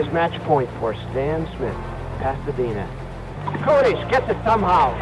is 0.00 0.10
match 0.12 0.44
point 0.46 0.68
for 0.78 0.94
Stan 0.94 1.46
Smith, 1.56 1.76
Pasadena. 2.20 2.86
Curtis 3.64 4.04
gets 4.10 4.30
it 4.30 4.36
somehow. 4.46 4.98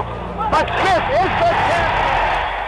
But 0.51 0.67
Smith 0.69 1.09
is 1.11 1.31
the! 1.41 1.66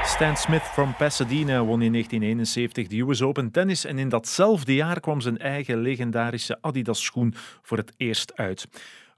Stan 0.08 0.36
Smith 0.36 0.62
from 0.62 0.94
Pasadena 0.96 1.64
won 1.64 1.82
in 1.82 1.92
1971 1.92 2.88
de 2.88 3.00
US 3.00 3.22
Open 3.22 3.50
tennis 3.50 3.84
en 3.84 3.98
in 3.98 4.08
datzelfde 4.08 4.74
jaar 4.74 5.00
kwam 5.00 5.20
zijn 5.20 5.38
eigen 5.38 5.78
legendarische 5.80 6.58
Adidas 6.60 7.04
schoen 7.04 7.34
voor 7.62 7.76
het 7.76 7.92
eerst 7.96 8.36
uit. 8.36 8.66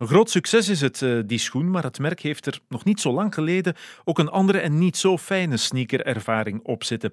Een 0.01 0.09
groot 0.09 0.31
succes 0.31 0.69
is 0.69 0.81
het, 0.81 1.01
uh, 1.01 1.23
die 1.27 1.39
schoen, 1.39 1.71
maar 1.71 1.83
het 1.83 1.99
merk 1.99 2.21
heeft 2.21 2.47
er 2.47 2.61
nog 2.69 2.85
niet 2.85 3.01
zo 3.01 3.13
lang 3.13 3.35
geleden 3.35 3.77
ook 4.05 4.19
een 4.19 4.29
andere 4.29 4.59
en 4.59 4.79
niet 4.79 4.97
zo 4.97 5.19
fijne 5.19 5.57
sneakerervaring 5.57 6.61
op 6.63 6.85
zitten. 6.85 7.13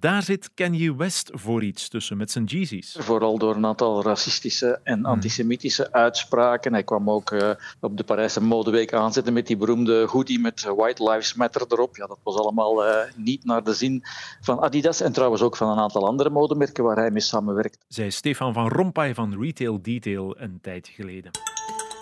Daar 0.00 0.22
zit 0.22 0.50
Kanye 0.54 0.96
West 0.96 1.30
voor 1.32 1.62
iets 1.62 1.88
tussen 1.88 2.16
met 2.16 2.30
zijn 2.30 2.44
Yeezys. 2.44 2.96
Vooral 2.98 3.38
door 3.38 3.56
een 3.56 3.66
aantal 3.66 4.02
racistische 4.02 4.80
en 4.82 5.04
antisemitische 5.04 5.92
uitspraken. 5.92 6.72
Hij 6.72 6.82
kwam 6.82 7.10
ook 7.10 7.30
uh, 7.30 7.50
op 7.80 7.96
de 7.96 8.04
Parijse 8.04 8.42
modeweek 8.42 8.92
aanzetten 8.92 9.32
met 9.32 9.46
die 9.46 9.56
beroemde 9.56 10.06
hoodie 10.06 10.40
met 10.40 10.62
White 10.76 11.10
Lives 11.10 11.34
Matter 11.34 11.64
erop. 11.68 11.96
Ja, 11.96 12.06
dat 12.06 12.18
was 12.22 12.36
allemaal 12.36 12.86
uh, 12.86 12.96
niet 13.16 13.44
naar 13.44 13.64
de 13.64 13.74
zin 13.74 14.02
van 14.40 14.60
Adidas 14.60 15.00
en 15.00 15.12
trouwens 15.12 15.42
ook 15.42 15.56
van 15.56 15.68
een 15.68 15.78
aantal 15.78 16.06
andere 16.06 16.30
modemerken 16.30 16.84
waar 16.84 16.96
hij 16.96 17.10
mee 17.10 17.22
samenwerkt. 17.22 17.78
Zei 17.88 18.10
Stefan 18.10 18.52
van 18.52 18.68
Rompuy 18.68 19.14
van 19.14 19.40
Retail 19.40 19.82
Detail 19.82 20.34
een 20.38 20.58
tijdje 20.62 20.92
geleden. 20.92 21.30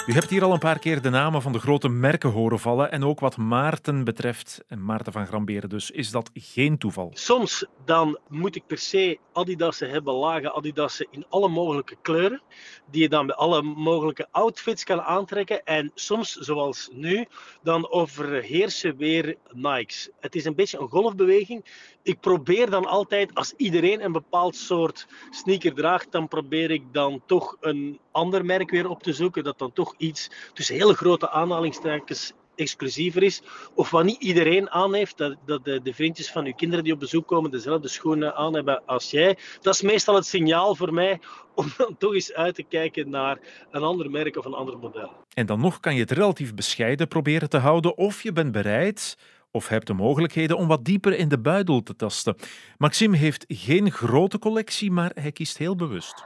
U 0.07 0.13
hebt 0.13 0.31
hier 0.31 0.45
al 0.45 0.53
een 0.53 0.59
paar 0.59 0.79
keer 0.79 1.03
de 1.03 1.11
namen 1.11 1.43
van 1.43 1.53
de 1.53 1.59
grote 1.59 1.89
merken 1.89 2.31
horen 2.31 2.59
vallen. 2.59 2.91
En 2.91 3.05
ook 3.05 3.21
wat 3.21 3.37
Maarten 3.37 4.05
betreft, 4.05 4.65
en 4.69 4.85
Maarten 4.85 5.13
van 5.13 5.27
Gramberen 5.27 5.69
dus, 5.69 5.91
is 5.91 6.11
dat 6.11 6.31
geen 6.35 6.79
toeval. 6.79 7.11
Soms 7.15 7.67
dan 7.85 8.19
moet 8.29 8.57
ik 8.57 8.67
per 8.67 8.79
se 8.79 9.19
Adidassen 9.33 9.91
hebben, 9.91 10.15
lage 10.15 10.53
Adidassen 10.53 11.07
in 11.11 11.25
alle 11.29 11.49
mogelijke 11.49 11.97
kleuren. 12.03 12.43
Die 12.91 13.03
je 13.03 13.09
dan 13.09 13.27
bij 13.27 13.37
alle 13.37 13.63
mogelijke 13.63 14.29
outfits 14.31 14.85
kan 14.85 15.01
aantrekken. 15.01 15.65
En 15.65 15.91
soms, 15.95 16.33
zoals 16.33 16.89
nu, 16.93 17.27
dan 17.63 17.91
overheersen 17.91 18.97
weer 18.97 19.37
Nikes. 19.53 20.11
Het 20.21 20.35
is 20.35 20.45
een 20.45 20.55
beetje 20.55 20.79
een 20.79 20.89
golfbeweging. 20.89 21.65
Ik 22.03 22.21
probeer 22.21 22.71
dan 22.71 22.87
altijd, 22.87 23.35
als 23.35 23.55
iedereen 23.57 24.05
een 24.05 24.13
bepaald 24.13 24.57
soort 24.57 25.07
sneaker 25.31 25.75
draagt, 25.75 26.13
dan 26.13 26.29
probeer 26.29 26.71
ik 26.71 26.83
dan 26.93 27.23
toch 27.27 27.57
een 27.61 28.01
ander 28.11 28.45
merk 28.45 28.71
weer 28.71 28.89
op 28.89 29.03
te 29.03 29.13
zoeken. 29.13 29.45
Dat 29.45 29.59
dan 29.59 29.73
toch 29.73 29.95
iets 29.99 30.31
tussen 30.53 30.75
hele 30.75 30.95
grote 30.95 31.31
aanhalingstekens 31.31 32.33
exclusiever 32.57 33.23
is. 33.23 33.43
Of 33.75 33.91
wat 33.91 34.05
niet 34.05 34.23
iedereen 34.23 34.71
aan 34.71 34.95
heeft, 34.95 35.19
dat, 35.19 35.37
dat 35.45 35.65
de, 35.65 35.83
de, 35.83 35.95
vriendjes 35.95 36.31
van 36.31 36.45
uw 36.45 36.53
kinderen 36.53 36.85
die 36.85 36.93
op 36.93 37.01
bezoek 37.01 37.27
komen 37.27 37.51
dezelfde 37.51 37.89
schoenen 37.89 38.35
aan 38.35 38.55
hebben 38.55 38.83
als 38.87 39.11
jij. 39.11 39.39
Dat 39.61 39.75
is 39.75 39.83
meestal 39.83 40.15
het 40.15 40.27
signaal 40.27 40.75
voor 40.75 40.93
mij 40.93 41.21
om 41.55 41.73
dan 41.77 41.97
toch 41.99 42.15
eens 42.15 42.33
uit 42.33 42.55
te 42.55 42.63
kijken 42.63 43.11
naar 43.11 43.39
een 43.71 43.83
ander 43.83 44.11
merk 44.11 44.37
of 44.37 44.45
een 44.45 44.55
ander 44.55 44.79
model. 44.79 45.11
En 45.35 45.47
dan 45.47 45.61
nog 45.61 45.81
kan 45.81 45.95
je 45.95 46.01
het 46.01 46.11
relatief 46.11 46.55
bescheiden 46.55 47.09
proberen 47.09 47.49
te 47.49 47.59
houden 47.59 47.97
of 47.97 48.23
je 48.23 48.33
bent 48.33 48.53
bereid 48.53 49.17
of 49.51 49.69
hebt 49.69 49.87
de 49.87 49.95
mogelijkheden 49.95 50.57
om 50.57 50.67
wat 50.67 50.85
dieper 50.85 51.19
in 51.19 51.29
de 51.29 51.39
buidel 51.39 51.83
te 51.83 51.97
tasten. 51.97 52.37
Maxime 52.79 53.17
heeft 53.17 53.45
geen 53.49 53.91
grote 53.91 54.39
collectie, 54.39 54.91
maar 54.91 55.11
hij 55.15 55.33
kiest 55.33 55.59
heel 55.59 55.77
bewust. 55.77 56.25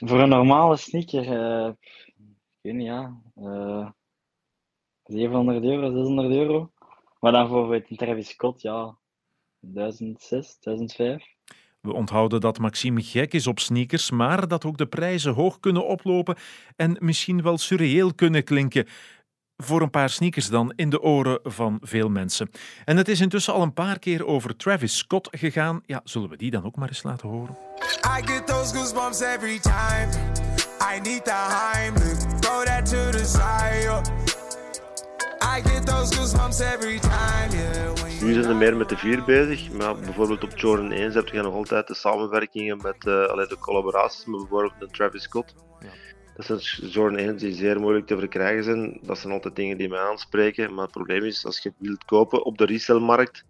Voor 0.00 0.20
een 0.20 0.28
normale 0.28 0.76
sneaker, 0.76 1.24
uh, 1.24 1.70
ik 2.62 2.70
weet 2.70 2.74
niet, 2.74 2.86
ja, 2.86 3.20
uh, 3.36 3.88
700 5.04 5.64
euro, 5.64 5.90
600 5.90 6.30
euro. 6.30 6.70
Maar 7.20 7.32
dan 7.32 7.48
voor 7.48 7.74
een 7.74 7.96
Travis 7.96 8.28
Scott, 8.28 8.62
ja, 8.62 8.96
1006, 9.60 10.58
1005. 10.60 11.24
We 11.80 11.92
onthouden 11.92 12.40
dat 12.40 12.58
Maxime 12.58 13.02
gek 13.02 13.32
is 13.32 13.46
op 13.46 13.58
sneakers, 13.58 14.10
maar 14.10 14.48
dat 14.48 14.64
ook 14.64 14.78
de 14.78 14.86
prijzen 14.86 15.34
hoog 15.34 15.60
kunnen 15.60 15.86
oplopen 15.86 16.36
en 16.76 16.96
misschien 16.98 17.42
wel 17.42 17.58
surreëel 17.58 18.14
kunnen 18.14 18.44
klinken 18.44 18.86
voor 19.56 19.82
een 19.82 19.90
paar 19.90 20.10
sneakers 20.10 20.48
dan 20.48 20.72
in 20.76 20.90
de 20.90 21.02
oren 21.02 21.40
van 21.42 21.78
veel 21.82 22.08
mensen. 22.08 22.50
En 22.84 22.96
het 22.96 23.08
is 23.08 23.20
intussen 23.20 23.54
al 23.54 23.62
een 23.62 23.72
paar 23.72 23.98
keer 23.98 24.26
over 24.26 24.56
Travis 24.56 24.96
Scott 24.96 25.28
gegaan. 25.30 25.82
Ja, 25.86 26.00
zullen 26.04 26.28
we 26.28 26.36
die 26.36 26.50
dan 26.50 26.64
ook 26.64 26.76
maar 26.76 26.88
eens 26.88 27.02
laten 27.02 27.28
horen? 27.28 27.56
I 28.18 28.26
get 28.26 28.46
those 28.46 28.76
goosebumps 28.76 29.20
every 29.20 29.58
time. 29.58 30.49
I 30.80 30.98
need 31.00 31.24
the 31.24 31.30
Heimlich. 31.30 32.40
Throw 32.40 32.64
that 32.64 32.86
to 32.86 33.10
the 33.12 33.24
side. 33.24 34.02
I 35.42 35.60
get 35.60 35.86
those 35.86 36.10
goosebumps 36.10 36.60
every 36.60 36.98
time, 36.98 37.50
yeah. 37.52 37.90
Nu 38.22 38.32
zijn 38.32 38.44
ze 38.44 38.54
meer 38.54 38.76
met 38.76 38.88
de 38.88 38.96
vier 38.96 39.24
bezig, 39.24 39.72
maar 39.72 39.94
bijvoorbeeld 39.94 40.44
op 40.44 40.58
Jordan 40.58 40.92
1 40.92 41.12
heb 41.12 41.28
je 41.28 41.42
nog 41.42 41.54
altijd 41.54 41.86
de 41.86 41.94
samenwerkingen 41.94 42.76
met 42.76 42.94
uh, 42.94 43.48
de 43.48 43.56
collaboraties 43.60 44.24
met 44.24 44.40
bijvoorbeeld 44.40 44.72
de 44.78 44.86
Travis 44.86 45.22
Scott. 45.22 45.54
Ja. 45.80 45.88
Dat 46.36 46.46
zijn 46.46 46.90
Jordan 46.90 47.18
1 47.18 47.36
die 47.36 47.54
zeer 47.54 47.80
moeilijk 47.80 48.06
te 48.06 48.18
verkrijgen 48.18 48.64
zijn. 48.64 48.98
Dat 49.02 49.18
zijn 49.18 49.32
altijd 49.32 49.56
dingen 49.56 49.78
die 49.78 49.88
mij 49.88 50.00
aanspreken. 50.00 50.74
Maar 50.74 50.84
het 50.84 50.92
probleem 50.92 51.24
is, 51.24 51.46
als 51.46 51.62
je 51.62 51.68
het 51.68 51.78
wilt 51.78 52.04
kopen 52.04 52.44
op 52.44 52.58
de 52.58 52.64
resellmarkt, 52.64 53.44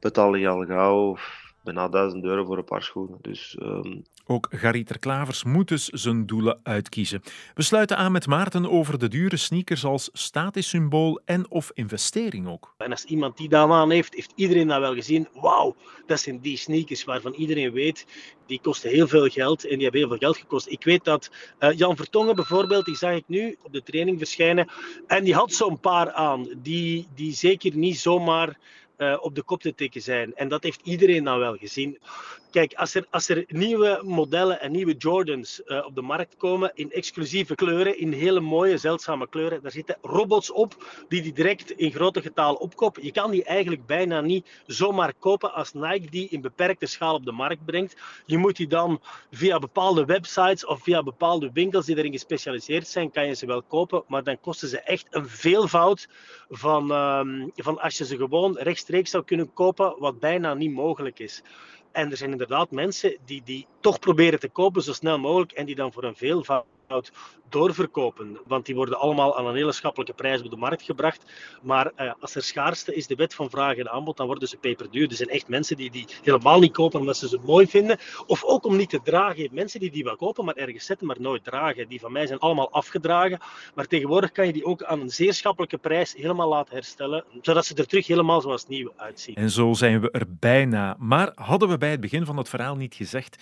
betaal 0.00 0.34
je 0.34 0.48
al 0.48 0.64
gauw 0.64 1.16
bijna 1.62 1.88
1000 1.88 2.24
euro 2.24 2.44
voor 2.44 2.58
een 2.58 2.64
paar 2.64 2.82
schoenen. 2.82 3.18
Dus 3.20 3.56
um, 3.62 4.04
ook 4.26 4.48
Garieter 4.50 4.98
Klavers 4.98 5.44
moet 5.44 5.68
dus 5.68 5.88
zijn 5.88 6.26
doelen 6.26 6.60
uitkiezen. 6.62 7.22
We 7.54 7.62
sluiten 7.62 7.96
aan 7.96 8.12
met 8.12 8.26
Maarten 8.26 8.70
over 8.70 8.98
de 8.98 9.08
dure 9.08 9.36
sneakers 9.36 9.84
als 9.84 10.08
statussymbool 10.12 11.20
en 11.24 11.50
of 11.50 11.70
investering 11.74 12.48
ook. 12.48 12.74
En 12.78 12.90
als 12.90 13.04
iemand 13.04 13.36
die 13.36 13.48
dat 13.48 13.70
aan 13.70 13.90
heeft, 13.90 14.14
heeft 14.14 14.32
iedereen 14.34 14.66
dat 14.66 14.80
wel 14.80 14.94
gezien. 14.94 15.28
Wauw, 15.34 15.76
dat 16.06 16.20
zijn 16.20 16.40
die 16.40 16.56
sneakers 16.56 17.04
waarvan 17.04 17.32
iedereen 17.32 17.72
weet, 17.72 18.06
die 18.46 18.60
kosten 18.60 18.90
heel 18.90 19.08
veel 19.08 19.28
geld 19.28 19.64
en 19.64 19.74
die 19.74 19.82
hebben 19.82 20.00
heel 20.00 20.08
veel 20.08 20.18
geld 20.18 20.36
gekost. 20.36 20.68
Ik 20.68 20.84
weet 20.84 21.04
dat 21.04 21.30
uh, 21.60 21.72
Jan 21.72 21.96
Vertongen 21.96 22.36
bijvoorbeeld, 22.36 22.84
die 22.84 22.96
zag 22.96 23.14
ik 23.14 23.24
nu 23.26 23.56
op 23.62 23.72
de 23.72 23.82
training 23.82 24.18
verschijnen 24.18 24.68
en 25.06 25.24
die 25.24 25.34
had 25.34 25.52
zo'n 25.52 25.80
paar 25.80 26.12
aan, 26.12 26.48
die, 26.62 27.08
die 27.14 27.32
zeker 27.32 27.76
niet 27.76 27.98
zomaar 27.98 28.58
eh, 28.96 29.16
op 29.20 29.34
de 29.34 29.42
kop 29.42 29.60
te 29.60 29.74
tikken 29.74 30.02
zijn. 30.02 30.34
En 30.34 30.48
dat 30.48 30.62
heeft 30.62 30.80
iedereen 30.82 31.24
dan 31.24 31.38
wel 31.38 31.56
gezien. 31.56 31.98
Kijk, 32.50 32.74
als 32.74 32.94
er, 32.94 33.06
als 33.10 33.28
er 33.28 33.44
nieuwe 33.46 34.00
modellen 34.04 34.60
en 34.60 34.72
nieuwe 34.72 34.94
Jordans 34.96 35.62
uh, 35.66 35.86
op 35.86 35.94
de 35.94 36.02
markt 36.02 36.36
komen 36.36 36.70
in 36.74 36.90
exclusieve 36.90 37.54
kleuren, 37.54 37.98
in 37.98 38.12
hele 38.12 38.40
mooie, 38.40 38.78
zeldzame 38.78 39.28
kleuren, 39.28 39.62
daar 39.62 39.70
zitten 39.70 39.98
robots 40.02 40.52
op 40.52 41.04
die 41.08 41.22
die 41.22 41.32
direct 41.32 41.70
in 41.70 41.92
grote 41.92 42.22
getalen 42.22 42.60
opkopen. 42.60 43.04
Je 43.04 43.12
kan 43.12 43.30
die 43.30 43.44
eigenlijk 43.44 43.86
bijna 43.86 44.20
niet 44.20 44.62
zomaar 44.66 45.14
kopen 45.18 45.54
als 45.54 45.72
Nike 45.72 46.10
die 46.10 46.28
in 46.28 46.40
beperkte 46.40 46.86
schaal 46.86 47.14
op 47.14 47.24
de 47.24 47.32
markt 47.32 47.64
brengt. 47.64 47.96
Je 48.26 48.38
moet 48.38 48.56
die 48.56 48.66
dan 48.66 49.00
via 49.30 49.58
bepaalde 49.58 50.04
websites 50.04 50.66
of 50.66 50.82
via 50.82 51.02
bepaalde 51.02 51.50
winkels 51.52 51.86
die 51.86 51.96
erin 51.96 52.12
gespecialiseerd 52.12 52.88
zijn, 52.88 53.10
kan 53.10 53.26
je 53.26 53.34
ze 53.34 53.46
wel 53.46 53.62
kopen, 53.62 54.04
maar 54.08 54.24
dan 54.24 54.40
kosten 54.40 54.68
ze 54.68 54.80
echt 54.80 55.06
een 55.10 55.28
veelvoud 55.28 56.08
van, 56.48 56.90
um, 56.90 57.50
van 57.54 57.80
als 57.80 57.98
je 57.98 58.04
ze 58.04 58.16
gewoon 58.16 58.58
rechtstreeks 58.84 59.10
zou 59.10 59.24
kunnen 59.24 59.52
kopen, 59.52 59.94
wat 59.98 60.18
bijna 60.18 60.54
niet 60.54 60.72
mogelijk 60.72 61.18
is. 61.18 61.42
En 61.92 62.10
er 62.10 62.16
zijn 62.16 62.30
inderdaad 62.30 62.70
mensen 62.70 63.16
die 63.24 63.42
die 63.44 63.66
toch 63.80 63.98
proberen 63.98 64.40
te 64.40 64.48
kopen 64.48 64.82
zo 64.82 64.92
snel 64.92 65.18
mogelijk 65.18 65.52
en 65.52 65.66
die 65.66 65.74
dan 65.74 65.92
voor 65.92 66.04
een 66.04 66.16
veelvoud 66.16 66.64
doorverkopen. 67.48 68.38
Want 68.46 68.66
die 68.66 68.74
worden 68.74 68.98
allemaal 68.98 69.38
aan 69.38 69.46
een 69.46 69.54
hele 69.54 69.72
schappelijke 69.72 70.12
prijs 70.12 70.42
op 70.42 70.50
de 70.50 70.56
markt 70.56 70.82
gebracht. 70.82 71.24
Maar 71.62 71.92
uh, 71.96 72.12
als 72.20 72.34
er 72.34 72.42
schaarste 72.42 72.94
is 72.94 73.06
de 73.06 73.14
wet 73.14 73.34
van 73.34 73.50
vraag 73.50 73.76
en 73.76 73.90
aanbod, 73.90 74.16
dan 74.16 74.26
worden 74.26 74.48
ze 74.48 74.56
peperduur. 74.56 75.08
Er 75.08 75.16
zijn 75.16 75.28
echt 75.28 75.48
mensen 75.48 75.76
die 75.76 75.90
die 75.90 76.06
helemaal 76.22 76.60
niet 76.60 76.72
kopen 76.72 77.00
omdat 77.00 77.16
ze 77.16 77.28
ze 77.28 77.38
mooi 77.44 77.66
vinden. 77.66 77.98
Of 78.26 78.44
ook 78.44 78.64
om 78.64 78.76
niet 78.76 78.90
te 78.90 79.00
dragen. 79.02 79.48
Mensen 79.52 79.80
die 79.80 79.90
die 79.90 80.04
wel 80.04 80.16
kopen, 80.16 80.44
maar 80.44 80.54
ergens 80.54 80.86
zetten, 80.86 81.06
maar 81.06 81.20
nooit 81.20 81.44
dragen. 81.44 81.88
Die 81.88 82.00
van 82.00 82.12
mij 82.12 82.26
zijn 82.26 82.38
allemaal 82.38 82.70
afgedragen. 82.70 83.38
Maar 83.74 83.86
tegenwoordig 83.86 84.32
kan 84.32 84.46
je 84.46 84.52
die 84.52 84.64
ook 84.64 84.82
aan 84.82 85.00
een 85.00 85.10
zeer 85.10 85.34
schappelijke 85.34 85.78
prijs 85.78 86.14
helemaal 86.14 86.48
laten 86.48 86.74
herstellen. 86.74 87.24
Zodat 87.42 87.66
ze 87.66 87.74
er 87.74 87.86
terug 87.86 88.06
helemaal 88.06 88.40
zoals 88.40 88.66
nieuw 88.66 88.92
uitzien. 88.96 89.34
En 89.34 89.50
zo 89.50 89.72
zijn 89.72 90.00
we 90.00 90.10
er 90.10 90.26
bijna. 90.28 90.96
Maar 90.98 91.32
hadden 91.34 91.68
we 91.68 91.78
bij 91.78 91.90
het 91.90 92.00
begin 92.00 92.24
van 92.24 92.36
het 92.36 92.48
verhaal 92.48 92.76
niet 92.76 92.94
gezegd 92.94 93.36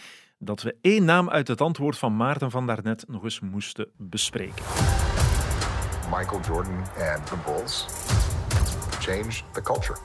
dat 0.44 0.62
we 0.62 0.76
één 0.80 1.04
naam 1.04 1.30
uit 1.30 1.48
het 1.48 1.60
antwoord 1.60 1.98
van 1.98 2.16
Maarten 2.16 2.50
van 2.50 2.66
daarnet 2.66 3.04
nog 3.08 3.24
eens 3.24 3.40
moesten 3.40 3.88
bespreken. 3.96 4.64
Michael 6.10 6.40
Jordan 6.40 6.78
and 7.14 7.26
the 7.26 7.36
Bulls 7.44 7.86
changed 8.98 9.44
the 9.52 9.62
culture. 9.62 9.98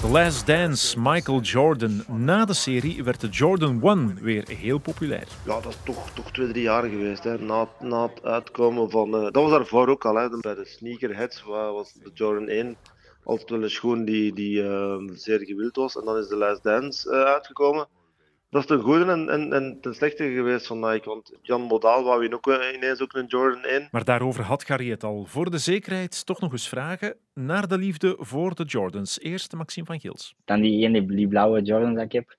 The 0.00 0.08
Last 0.08 0.46
Dance, 0.46 1.00
Michael 1.00 1.40
Jordan. 1.40 2.04
Na 2.08 2.44
de 2.44 2.54
serie 2.54 3.04
werd 3.04 3.20
de 3.20 3.28
Jordan 3.28 3.82
1 3.82 4.18
weer 4.22 4.48
heel 4.48 4.78
populair. 4.78 5.28
Ja, 5.44 5.60
dat 5.60 5.72
is 5.72 5.78
toch, 5.84 6.10
toch 6.10 6.30
twee, 6.30 6.48
drie 6.48 6.62
jaar 6.62 6.82
geweest. 6.82 7.24
Hè. 7.24 7.38
Na, 7.38 7.68
na 7.80 8.02
het 8.02 8.24
uitkomen 8.24 8.90
van... 8.90 9.14
Uh, 9.14 9.22
dat 9.22 9.34
was 9.34 9.50
daarvoor 9.50 9.88
ook 9.88 10.04
al. 10.04 10.14
Hè. 10.14 10.28
Bij 10.28 10.54
de 10.54 10.64
sneakerheads 10.64 11.42
was 11.42 11.92
de 11.92 12.10
Jordan 12.14 12.48
1 12.48 12.76
altijd 13.24 13.50
wel 13.50 13.62
een 13.62 13.70
schoen 13.70 14.04
die, 14.04 14.32
die 14.32 14.62
uh, 14.62 14.96
zeer 15.12 15.40
gewild 15.40 15.76
was. 15.76 15.96
En 15.96 16.04
dan 16.04 16.16
is 16.16 16.28
de 16.28 16.36
Last 16.36 16.62
Dance 16.62 17.10
uh, 17.10 17.22
uitgekomen 17.22 17.88
dat 18.54 18.62
is 18.62 18.68
ten 18.68 18.80
goede 18.80 19.04
en, 19.04 19.28
en, 19.28 19.52
en 19.52 19.78
ten 19.80 19.94
slechte 19.94 20.32
geweest 20.32 20.66
van 20.66 20.80
Nike. 20.80 21.08
Want 21.08 21.32
Jan 21.42 21.60
Modaal 21.60 22.04
wou 22.04 22.22
je 22.22 22.34
ook 22.34 22.46
ineens 22.74 23.00
ook 23.00 23.12
een 23.14 23.26
Jordan 23.26 23.62
1. 23.62 23.88
Maar 23.90 24.04
daarover 24.04 24.44
had 24.44 24.64
Gary 24.64 24.90
het 24.90 25.04
al. 25.04 25.24
Voor 25.24 25.50
de 25.50 25.58
zekerheid 25.58 26.26
toch 26.26 26.40
nog 26.40 26.52
eens 26.52 26.68
vragen 26.68 27.16
naar 27.32 27.68
de 27.68 27.78
liefde 27.78 28.16
voor 28.18 28.54
de 28.54 28.64
Jordans. 28.64 29.20
Eerst 29.20 29.52
Maxime 29.52 29.86
van 29.86 30.00
Gils. 30.00 30.34
Dan 30.44 30.60
die 30.60 30.86
ene 30.86 31.06
die 31.06 31.28
blauwe 31.28 31.62
Jordans 31.62 31.94
dat 31.94 32.04
ik 32.04 32.12
heb. 32.12 32.36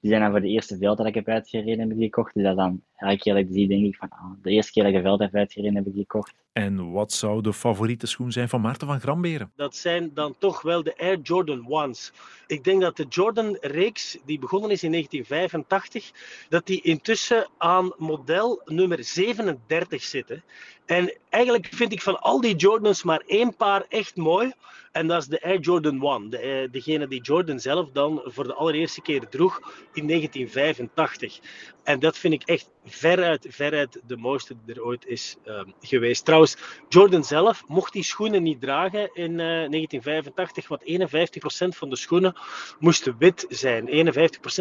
Die 0.00 0.10
zijn 0.10 0.22
dan 0.22 0.30
voor 0.30 0.40
de 0.40 0.48
eerste 0.48 0.76
veld 0.76 0.96
dat 0.96 1.06
ik 1.06 1.14
heb 1.14 1.28
uitgereden 1.28 1.78
heb 1.78 1.88
die 1.88 2.04
gekocht. 2.04 2.34
Dus 2.34 2.42
dat 2.42 2.56
dan 2.56 2.82
elke 3.04 3.18
keer 3.18 3.34
dat 3.34 3.42
ik 3.42 3.48
zie, 3.52 3.68
denk 3.68 3.84
ik 3.84 3.96
van 3.96 4.08
ah, 4.08 4.30
de 4.42 4.50
eerste 4.50 4.72
keer 4.72 4.82
dat 4.82 4.92
ik 4.92 4.98
een 4.98 5.04
veld 5.04 5.20
heb 5.20 5.34
uitgereden 5.34 5.76
heb 5.76 5.86
ik 5.86 5.92
die 5.92 6.02
gekocht. 6.02 6.34
En 6.54 6.92
wat 6.92 7.12
zou 7.12 7.42
de 7.42 7.52
favoriete 7.52 8.06
schoen 8.06 8.32
zijn 8.32 8.48
van 8.48 8.60
Maarten 8.60 8.86
van 8.86 9.00
Gramberen? 9.00 9.52
Dat 9.56 9.76
zijn 9.76 10.10
dan 10.14 10.34
toch 10.38 10.62
wel 10.62 10.82
de 10.82 10.98
Air 10.98 11.18
Jordan 11.20 11.66
Ones. 11.68 12.12
Ik 12.46 12.64
denk 12.64 12.80
dat 12.80 12.96
de 12.96 13.06
Jordan-reeks, 13.08 14.18
die 14.24 14.38
begonnen 14.38 14.70
is 14.70 14.82
in 14.82 14.90
1985, 14.90 16.12
dat 16.48 16.66
die 16.66 16.82
intussen 16.82 17.48
aan 17.58 17.94
model 17.96 18.62
nummer 18.64 19.04
37 19.04 20.02
zitten. 20.02 20.44
En 20.86 21.16
eigenlijk 21.28 21.66
vind 21.66 21.92
ik 21.92 22.02
van 22.02 22.20
al 22.20 22.40
die 22.40 22.56
Jordans 22.56 23.02
maar 23.02 23.22
één 23.26 23.56
paar 23.56 23.84
echt 23.88 24.16
mooi. 24.16 24.52
En 24.92 25.06
dat 25.06 25.22
is 25.22 25.28
de 25.28 25.42
Air 25.42 25.60
Jordan 25.60 26.02
1. 26.02 26.30
De, 26.30 26.38
eh, 26.38 26.70
degene 26.70 27.08
die 27.08 27.22
Jordan 27.22 27.60
zelf 27.60 27.90
dan 27.90 28.22
voor 28.24 28.44
de 28.44 28.54
allereerste 28.54 29.02
keer 29.02 29.28
droeg 29.28 29.60
in 29.92 30.06
1985. 30.06 31.40
En 31.82 32.00
dat 32.00 32.18
vind 32.18 32.34
ik 32.34 32.42
echt 32.42 32.70
veruit, 32.94 33.46
veruit 33.48 34.00
de 34.06 34.16
mooiste 34.16 34.54
die 34.64 34.74
er 34.74 34.84
ooit 34.84 35.06
is 35.06 35.36
uh, 35.46 35.60
geweest. 35.80 36.24
Trouwens, 36.24 36.56
Jordan 36.88 37.24
zelf 37.24 37.62
mocht 37.66 37.92
die 37.92 38.02
schoenen 38.02 38.42
niet 38.42 38.60
dragen 38.60 39.10
in 39.14 39.30
uh, 39.30 39.38
1985, 39.38 40.68
want 40.68 40.82
51% 40.82 41.76
van 41.78 41.90
de 41.90 41.96
schoenen 41.96 42.34
moesten 42.78 43.16
wit 43.18 43.46
zijn. 43.48 43.88
51% 43.88 43.88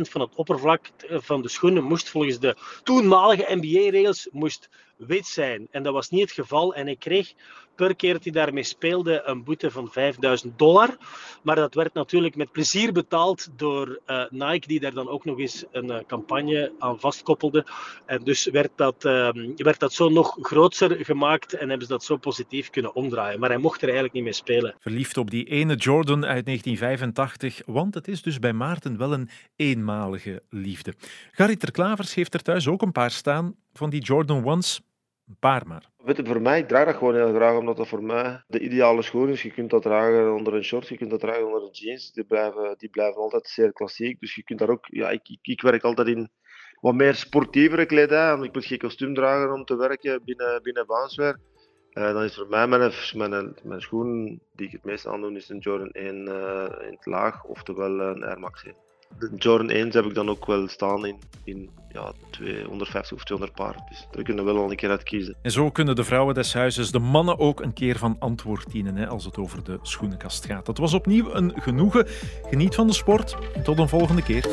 van 0.10 0.22
het 0.22 0.36
oppervlak 0.36 0.90
van 1.10 1.42
de 1.42 1.50
schoenen 1.50 1.84
moest 1.84 2.10
volgens 2.10 2.40
de 2.40 2.56
toenmalige 2.84 3.56
NBA-regels 3.56 4.28
moest 4.32 4.70
wit 5.06 5.26
zijn. 5.26 5.68
En 5.72 5.84
dat 5.84 5.94
was 5.94 6.10
niet 6.10 6.22
het 6.22 6.32
geval. 6.32 6.76
En 6.76 6.88
ik 6.88 7.00
kreeg 7.00 7.34
per 7.76 7.96
keer 7.96 8.14
dat 8.14 8.24
hij 8.24 8.34
daarmee 8.34 8.64
speelde 8.64 9.22
een 9.26 9.44
boete 9.44 9.72
van 9.72 9.92
5000 9.92 10.58
dollar. 10.60 10.98
Maar 11.44 11.56
dat 11.56 11.74
werd 11.74 11.94
natuurlijk 11.94 12.36
met 12.36 12.52
plezier 12.52 12.92
betaald 12.92 13.48
door 13.56 14.00
uh, 14.08 14.24
Nike, 14.30 14.68
die 14.68 14.80
daar 14.80 14.94
dan 14.94 15.10
ook 15.10 15.26
nog 15.26 15.40
eens 15.40 15.66
een 15.72 15.86
uh, 15.86 15.98
campagne 16.08 16.74
aan 16.80 17.00
vastkoppelde. 17.00 17.66
En 18.06 18.24
dus 18.24 18.46
werd 18.46 18.72
dat, 18.76 19.06
uh, 19.06 19.30
werd 19.56 19.80
dat 19.80 19.94
zo 19.94 20.10
nog 20.10 20.38
groter 20.42 21.06
gemaakt 21.06 21.54
en 21.54 21.70
hebben 21.70 21.88
ze 21.88 21.94
dat 21.94 22.04
zo 22.04 22.18
positief 22.18 22.70
kunnen 22.70 22.96
omdraaien. 22.96 23.40
Maar 23.40 23.50
hij 23.50 23.58
mocht 23.58 23.78
er 23.78 23.84
eigenlijk 23.84 24.14
niet 24.14 24.24
mee 24.24 24.34
spelen. 24.34 24.76
Verliefd 24.80 25.18
op 25.18 25.32
die 25.32 25.46
ene 25.46 25.76
Jordan 25.76 26.26
uit 26.26 26.46
1985, 26.46 27.62
want 27.66 27.94
het 27.94 28.08
is 28.08 28.22
dus 28.22 28.40
bij 28.40 28.54
Maarten 28.54 28.98
wel 28.98 29.14
een 29.14 29.30
eenmalige 29.56 30.44
liefde. 30.50 30.94
Gary 31.32 31.56
Klavers 31.56 32.14
heeft 32.14 32.34
er 32.34 32.42
thuis 32.42 32.68
ook 32.68 32.82
een 32.82 32.92
paar 32.92 33.12
staan 33.12 33.56
van 33.74 33.90
die 33.90 34.02
Jordan 34.02 34.46
Ones. 34.46 34.82
Een. 35.40 36.06
Weet 36.06 36.28
voor 36.28 36.42
mij, 36.42 36.60
ik 36.60 36.68
draag 36.68 36.86
dat 36.86 36.96
gewoon 36.96 37.16
heel 37.16 37.34
graag, 37.34 37.58
omdat 37.58 37.78
dat 37.78 37.88
voor 37.88 38.04
mij 38.04 38.44
de 38.48 38.60
ideale 38.60 39.02
schoen 39.02 39.30
is. 39.30 39.42
Je 39.42 39.52
kunt 39.52 39.70
dat 39.70 39.82
dragen 39.82 40.34
onder 40.34 40.54
een 40.54 40.64
short, 40.64 40.88
je 40.88 40.98
kunt 40.98 41.10
dat 41.10 41.20
dragen 41.20 41.46
onder 41.46 41.64
een 41.64 41.72
jeans. 41.72 42.12
Die 42.12 42.24
blijven, 42.24 42.78
die 42.78 42.90
blijven 42.90 43.22
altijd 43.22 43.48
zeer 43.48 43.74
klassiek. 43.74 44.20
Dus 44.20 44.36
je 44.36 44.44
kunt 44.44 44.60
daar 44.60 44.70
ook, 44.70 44.86
ja, 44.88 45.10
ik, 45.10 45.38
ik, 45.42 45.62
werk 45.62 45.84
altijd 45.84 46.08
in 46.08 46.30
wat 46.80 46.94
meer 46.94 47.16
sportievere 47.16 47.86
kledij. 47.86 48.32
Want 48.32 48.44
ik 48.44 48.54
moet 48.54 48.66
geen 48.66 48.78
kostuum 48.78 49.14
dragen 49.14 49.54
om 49.54 49.66
te 49.66 49.76
werken 49.76 50.24
binnen, 50.24 50.64
binnen 50.64 50.86
Baansweer. 50.86 51.40
Uh, 51.94 52.14
dan 52.14 52.24
is 52.24 52.36
voor 52.36 52.48
mij 52.50 52.68
mijn, 52.68 52.92
mijn, 53.16 53.56
mijn 53.64 53.82
schoen 53.82 54.42
die 54.52 54.68
ik 54.68 54.72
het 54.72 54.84
meest 54.84 55.08
aandoen, 55.08 55.36
is 55.36 55.50
een 55.50 55.58
Jordan 55.58 55.92
1 55.92 56.16
uh, 56.28 56.66
in 56.88 56.94
het 56.94 57.06
laag, 57.06 57.44
oftewel 57.44 58.00
een 58.00 58.24
Air 58.24 58.40
Max 58.40 58.64
1. 58.64 58.76
De 59.20 59.32
Jordan 59.38 59.70
1 59.70 59.90
heb 59.90 60.06
ik 60.06 60.14
dan 60.14 60.30
ook 60.30 60.46
wel 60.46 60.68
staan 60.68 61.06
in, 61.06 61.16
in 61.44 61.70
ja, 61.94 62.14
250 62.30 63.18
of 63.18 63.24
200 63.24 63.58
paar. 63.58 63.76
Dus 63.90 64.08
daar 64.12 64.24
kunnen 64.24 64.46
we 64.46 64.54
wel 64.54 64.70
een 64.70 64.76
keer 64.76 64.90
uit 64.90 65.04
kiezen. 65.04 65.36
En 65.42 65.52
zo 65.52 65.70
kunnen 65.70 65.96
de 65.96 66.04
vrouwen 66.04 66.36
des 66.36 66.54
huizes 66.54 66.92
de 66.92 67.00
mannen 67.00 67.40
ook 67.40 67.62
een 67.62 67.74
keer 67.74 67.98
van 67.98 68.16
antwoord 68.20 68.72
dienen 68.72 68.96
hè, 68.96 69.08
als 69.08 69.26
het 69.26 69.38
over 69.38 69.64
de 69.64 69.80
schoenenkast 69.82 70.46
gaat. 70.46 70.66
Dat 70.66 70.78
was 70.78 70.94
opnieuw 70.94 71.34
een 71.34 71.54
genoegen. 71.56 72.08
Geniet 72.50 72.76
van 72.76 72.88
de 72.88 72.94
sport 72.94 73.36
tot 73.64 73.80
een 73.80 73.90
volgende 73.90 74.24
keer. 74.24 74.46